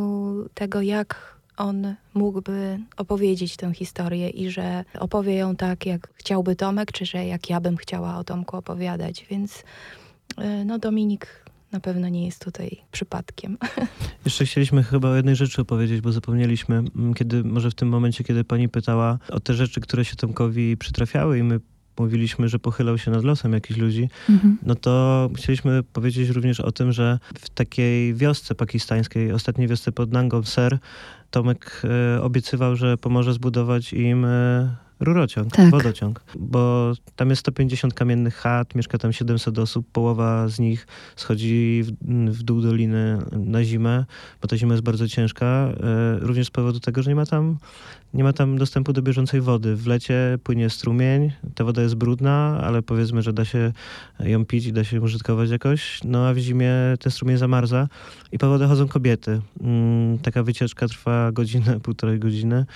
tego, 0.55 0.83
jak 0.83 1.38
on 1.59 1.95
mógłby 2.15 2.79
opowiedzieć 2.97 3.57
tę 3.57 3.75
historię 3.75 4.29
i 4.29 4.51
że 4.51 4.85
opowie 4.99 5.35
ją 5.35 5.57
tak, 5.57 5.87
jak 5.87 6.09
chciałby 6.15 6.57
Tomek, 6.57 6.93
czy 6.93 7.07
że 7.07 7.27
jak 7.27 7.51
ja 7.51 7.61
bym 7.61 7.77
chciała 7.77 8.17
o 8.17 8.25
Tomku 8.25 8.57
opowiadać. 8.57 9.27
Więc 9.31 9.65
e, 10.39 10.65
no 10.65 10.79
Dominik 10.79 11.49
na 11.73 11.81
pewno 11.81 12.09
nie 12.09 12.27
jest 12.27 12.45
tutaj 12.45 12.77
przypadkiem. 12.93 13.59
Jeszcze 14.25 14.45
chcieliśmy 14.45 14.83
chyba 14.83 15.09
o 15.09 15.17
jednej 15.17 15.37
rzeczy 15.37 15.63
opowiedzieć, 15.63 16.01
bo 16.01 16.13
zapomnieliśmy, 16.13 16.77
mm, 16.77 17.15
kiedy 17.15 17.45
może 17.45 17.71
w 17.71 17.75
tym 17.75 17.89
momencie, 17.89 18.25
kiedy 18.25 18.45
pani 18.45 18.69
pytała 18.69 19.19
o 19.31 19.41
te 19.41 19.55
rzeczy, 19.55 19.81
które 19.81 20.05
się 20.05 20.17
Tomkowi 20.17 20.77
przytrafiały 20.77 21.39
i 21.39 21.43
my 21.43 21.61
mówiliśmy, 21.99 22.49
że 22.49 22.59
pochylał 22.59 22.99
się 22.99 23.11
nad 23.11 23.25
losem 23.25 23.53
jakichś 23.53 23.81
ludzi, 23.81 24.09
mhm. 24.29 24.59
no 24.63 24.75
to 24.75 25.31
chcieliśmy 25.37 25.83
powiedzieć 25.83 26.29
również 26.29 26.61
o 26.61 26.73
tym, 26.73 26.93
że 26.93 27.19
w 27.39 27.51
takiej 27.51 28.15
wiosce 28.15 28.55
pakistańskiej, 28.55 29.33
ostatniej 29.33 29.69
wiosce 29.69 29.93
pod 29.93 30.13
Nangom 30.13 30.45
Ser, 30.45 30.79
Tomek 31.31 31.83
e, 32.17 32.23
obiecywał, 32.23 32.77
że 32.77 32.97
pomoże 32.97 33.33
zbudować 33.33 33.93
im 33.93 34.25
e, 34.25 34.77
rurociąg, 35.01 35.53
tak. 35.53 35.71
wodociąg, 35.71 36.25
bo 36.39 36.93
tam 37.17 37.31
jest 37.31 37.41
150 37.41 37.95
kamiennych 37.95 38.37
chat, 38.37 38.75
mieszka 38.75 38.99
tam 38.99 39.13
700 39.13 39.59
osób, 39.59 39.87
połowa 39.93 40.49
z 40.49 40.59
nich 40.59 40.87
schodzi 41.17 41.83
w, 41.85 41.91
w 42.33 42.43
dół 42.43 42.61
doliny 42.61 43.19
na 43.33 43.65
zimę, 43.65 44.05
bo 44.43 44.49
ta 44.49 44.57
zima 44.57 44.75
jest 44.75 44.85
bardzo 44.85 45.09
ciężka, 45.09 45.47
e, 45.47 46.19
również 46.19 46.47
z 46.47 46.51
powodu 46.51 46.81
tego, 46.81 47.03
że 47.03 47.11
nie 47.11 47.17
ma 47.17 47.27
tam 47.27 47.59
nie 48.15 48.25
ma 48.25 48.33
tam 48.33 48.59
dostępu 48.59 48.93
do 48.93 49.03
bieżącej 49.03 49.41
wody. 49.41 49.77
W 49.77 49.87
lecie 49.87 50.39
płynie 50.43 50.71
strumień, 50.71 51.33
ta 51.55 51.65
woda 51.65 51.83
jest 51.83 51.95
brudna, 51.95 52.61
ale 52.63 52.83
powiedzmy, 52.83 53.23
że 53.23 53.33
da 53.33 53.45
się 53.45 53.73
ją 54.21 54.45
pić 54.45 54.67
i 54.67 54.73
da 54.73 54.85
się 54.85 54.97
ją 54.97 55.03
użytkować 55.03 55.51
jakoś. 55.51 56.01
No 56.05 56.27
a 56.27 56.35
w 56.35 56.39
zimie 56.39 56.73
ten 57.01 57.13
strumień 57.13 57.37
zamarza 57.37 57.89
i 58.33 58.39
po 58.39 58.49
wodę 58.49 58.67
chodzą 58.67 58.89
kobiety. 58.89 59.41
Mm, 59.61 60.19
taka 60.19 60.43
wycieczka 60.43 60.89
trwa 60.89 61.33
godzinę, 61.33 61.81
półtorej 61.85 62.19
godziny 62.19 62.67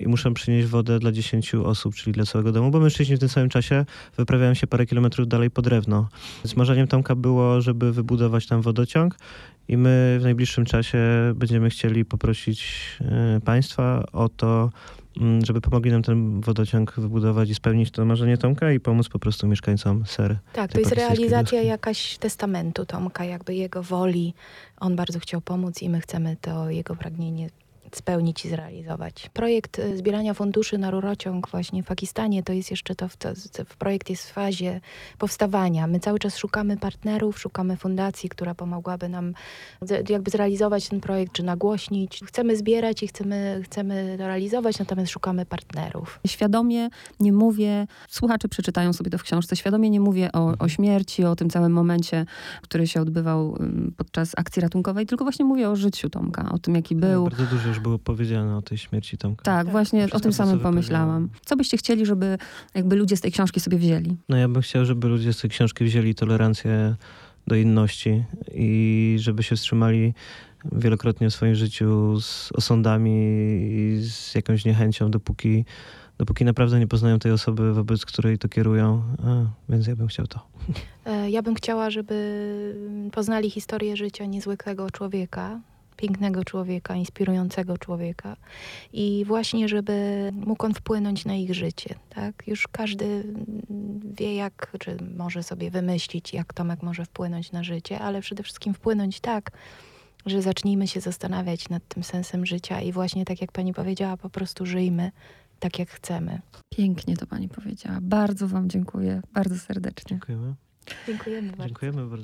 i 0.00 0.08
muszę 0.08 0.34
przynieść 0.34 0.68
wodę 0.68 0.98
dla 0.98 1.12
10 1.12 1.54
osób, 1.54 1.94
czyli 1.94 2.12
dla 2.12 2.24
całego 2.24 2.52
domu, 2.52 2.70
bo 2.70 2.80
mężczyźni 2.80 3.16
w 3.16 3.18
tym 3.18 3.28
samym 3.28 3.48
czasie 3.48 3.84
wyprawiają 4.16 4.54
się 4.54 4.66
parę 4.66 4.86
kilometrów 4.86 5.28
dalej 5.28 5.50
po 5.50 5.62
drewno. 5.62 6.08
Więc 6.44 6.56
marzeniem 6.56 6.86
Tomka 6.86 7.14
było, 7.14 7.60
żeby 7.60 7.92
wybudować 7.92 8.46
tam 8.46 8.62
wodociąg 8.62 9.16
i 9.68 9.76
my 9.76 10.16
w 10.20 10.22
najbliższym 10.22 10.64
czasie 10.64 10.98
będziemy 11.34 11.70
chcieli 11.70 12.04
poprosić 12.04 12.78
e, 13.00 13.40
Państwa 13.44 14.06
o 14.12 14.28
to, 14.28 14.70
mm, 15.20 15.44
żeby 15.44 15.60
pomogli 15.60 15.90
nam 15.90 16.02
ten 16.02 16.40
wodociąg 16.40 16.94
wybudować 16.96 17.50
i 17.50 17.54
spełnić 17.54 17.90
to 17.90 18.04
marzenie 18.04 18.38
Tomka 18.38 18.72
i 18.72 18.80
pomóc 18.80 19.08
po 19.08 19.18
prostu 19.18 19.46
mieszkańcom 19.46 20.06
Ser. 20.06 20.36
Tak, 20.52 20.72
to 20.72 20.78
jest 20.78 20.92
realizacja 20.92 21.58
wioski. 21.58 21.66
jakaś 21.68 22.18
testamentu 22.18 22.86
Tomka, 22.86 23.24
jakby 23.24 23.54
jego 23.54 23.82
woli. 23.82 24.34
On 24.80 24.96
bardzo 24.96 25.18
chciał 25.18 25.40
pomóc 25.40 25.82
i 25.82 25.88
my 25.88 26.00
chcemy 26.00 26.36
to 26.40 26.70
jego 26.70 26.96
pragnienie 26.96 27.50
spełnić 27.96 28.44
i 28.44 28.48
zrealizować. 28.48 29.30
Projekt 29.32 29.78
y, 29.78 29.96
zbierania 29.96 30.34
funduszy 30.34 30.78
na 30.78 30.90
rurociąg 30.90 31.48
właśnie 31.50 31.82
w 31.82 31.86
Pakistanie 31.86 32.42
to 32.42 32.52
jest 32.52 32.70
jeszcze 32.70 32.94
to, 32.94 33.08
w, 33.08 33.16
to 33.16 33.28
w 33.66 33.76
projekt 33.76 34.10
jest 34.10 34.30
w 34.30 34.32
fazie 34.32 34.80
powstawania. 35.18 35.86
My 35.86 36.00
cały 36.00 36.18
czas 36.18 36.36
szukamy 36.36 36.76
partnerów, 36.76 37.38
szukamy 37.38 37.76
fundacji, 37.76 38.28
która 38.28 38.54
pomogłaby 38.54 39.08
nam 39.08 39.34
z- 39.82 40.10
jakby 40.10 40.30
zrealizować 40.30 40.88
ten 40.88 41.00
projekt, 41.00 41.32
czy 41.32 41.42
nagłośnić. 41.42 42.20
Chcemy 42.26 42.56
zbierać 42.56 43.02
i 43.02 43.08
chcemy, 43.08 43.60
chcemy 43.64 44.14
to 44.18 44.26
realizować, 44.26 44.78
natomiast 44.78 45.12
szukamy 45.12 45.46
partnerów. 45.46 46.20
Świadomie 46.26 46.88
nie 47.20 47.32
mówię, 47.32 47.86
słuchacze 48.08 48.48
przeczytają 48.48 48.92
sobie 48.92 49.10
to 49.10 49.18
w 49.18 49.22
książce, 49.22 49.56
świadomie 49.56 49.90
nie 49.90 50.00
mówię 50.00 50.32
o, 50.32 50.54
o 50.58 50.68
śmierci, 50.68 51.24
o 51.24 51.36
tym 51.36 51.50
całym 51.50 51.72
momencie, 51.72 52.26
który 52.62 52.86
się 52.86 53.00
odbywał 53.00 53.56
ym, 53.60 53.94
podczas 53.96 54.32
akcji 54.36 54.62
ratunkowej, 54.62 55.06
tylko 55.06 55.24
właśnie 55.24 55.44
mówię 55.44 55.70
o 55.70 55.76
życiu 55.76 56.10
Tomka, 56.10 56.52
o 56.52 56.58
tym, 56.58 56.74
jaki 56.74 56.96
był. 56.96 57.24
Bardzo 57.24 57.44
dużo 57.46 57.68
już 57.68 57.79
było 57.82 57.98
powiedziane 57.98 58.56
o 58.56 58.62
tej 58.62 58.78
śmierci 58.78 59.18
Tomka. 59.18 59.42
Tak, 59.44 59.64
Tak, 59.64 59.72
właśnie 59.72 60.08
o 60.12 60.20
tym 60.20 60.32
samym 60.32 60.60
pomyślałam. 60.60 61.28
Co 61.44 61.56
byście 61.56 61.76
chcieli, 61.76 62.06
żeby 62.06 62.38
jakby 62.74 62.96
ludzie 62.96 63.16
z 63.16 63.20
tej 63.20 63.32
książki 63.32 63.60
sobie 63.60 63.78
wzięli? 63.78 64.16
No 64.28 64.36
ja 64.36 64.48
bym 64.48 64.62
chciał, 64.62 64.84
żeby 64.84 65.08
ludzie 65.08 65.32
z 65.32 65.40
tej 65.40 65.50
książki 65.50 65.84
wzięli 65.84 66.14
tolerancję 66.14 66.94
do 67.46 67.54
inności 67.56 68.24
i 68.54 69.16
żeby 69.20 69.42
się 69.42 69.56
wstrzymali 69.56 70.14
wielokrotnie 70.72 71.30
w 71.30 71.34
swoim 71.34 71.54
życiu 71.54 72.20
z 72.20 72.52
osądami 72.52 73.10
i 73.70 73.98
z 74.02 74.34
jakąś 74.34 74.64
niechęcią, 74.64 75.10
dopóki, 75.10 75.64
dopóki 76.18 76.44
naprawdę 76.44 76.78
nie 76.78 76.86
poznają 76.86 77.18
tej 77.18 77.32
osoby, 77.32 77.72
wobec 77.74 78.06
której 78.06 78.38
to 78.38 78.48
kierują. 78.48 79.02
A, 79.24 79.72
więc 79.72 79.86
ja 79.86 79.96
bym 79.96 80.06
chciał 80.08 80.26
to. 80.26 80.46
E, 81.04 81.30
Ja 81.30 81.42
bym 81.42 81.54
chciała, 81.54 81.90
żeby 81.90 83.10
poznali 83.12 83.50
historię 83.50 83.96
życia 83.96 84.26
niezwykłego 84.26 84.90
człowieka, 84.90 85.60
pięknego 86.00 86.44
człowieka, 86.44 86.94
inspirującego 86.94 87.78
człowieka 87.78 88.36
i 88.92 89.24
właśnie, 89.26 89.68
żeby 89.68 90.30
mógł 90.46 90.66
on 90.66 90.74
wpłynąć 90.74 91.24
na 91.24 91.34
ich 91.34 91.54
życie. 91.54 91.94
Tak? 92.08 92.42
Już 92.46 92.68
każdy 92.68 93.24
wie, 94.14 94.34
jak, 94.34 94.76
czy 94.78 94.96
może 95.16 95.42
sobie 95.42 95.70
wymyślić, 95.70 96.34
jak 96.34 96.52
Tomek 96.54 96.82
może 96.82 97.04
wpłynąć 97.04 97.52
na 97.52 97.64
życie, 97.64 97.98
ale 97.98 98.20
przede 98.20 98.42
wszystkim 98.42 98.74
wpłynąć 98.74 99.20
tak, 99.20 99.50
że 100.26 100.42
zacznijmy 100.42 100.88
się 100.88 101.00
zastanawiać 101.00 101.68
nad 101.68 101.88
tym 101.88 102.04
sensem 102.04 102.46
życia 102.46 102.80
i 102.80 102.92
właśnie 102.92 103.24
tak 103.24 103.40
jak 103.40 103.52
pani 103.52 103.74
powiedziała, 103.74 104.16
po 104.16 104.30
prostu 104.30 104.66
żyjmy 104.66 105.12
tak, 105.58 105.78
jak 105.78 105.90
chcemy. 105.90 106.40
Pięknie 106.70 107.16
to 107.16 107.26
pani 107.26 107.48
powiedziała. 107.48 107.98
Bardzo 108.02 108.48
wam 108.48 108.70
dziękuję, 108.70 109.22
bardzo 109.32 109.58
serdecznie. 109.58 110.08
Dziękujemy. 110.08 110.54
Dziękujemy 111.06 111.48
bardzo. 111.48 111.64
Dziękujemy 111.66 111.98
bardzo. 111.98 112.16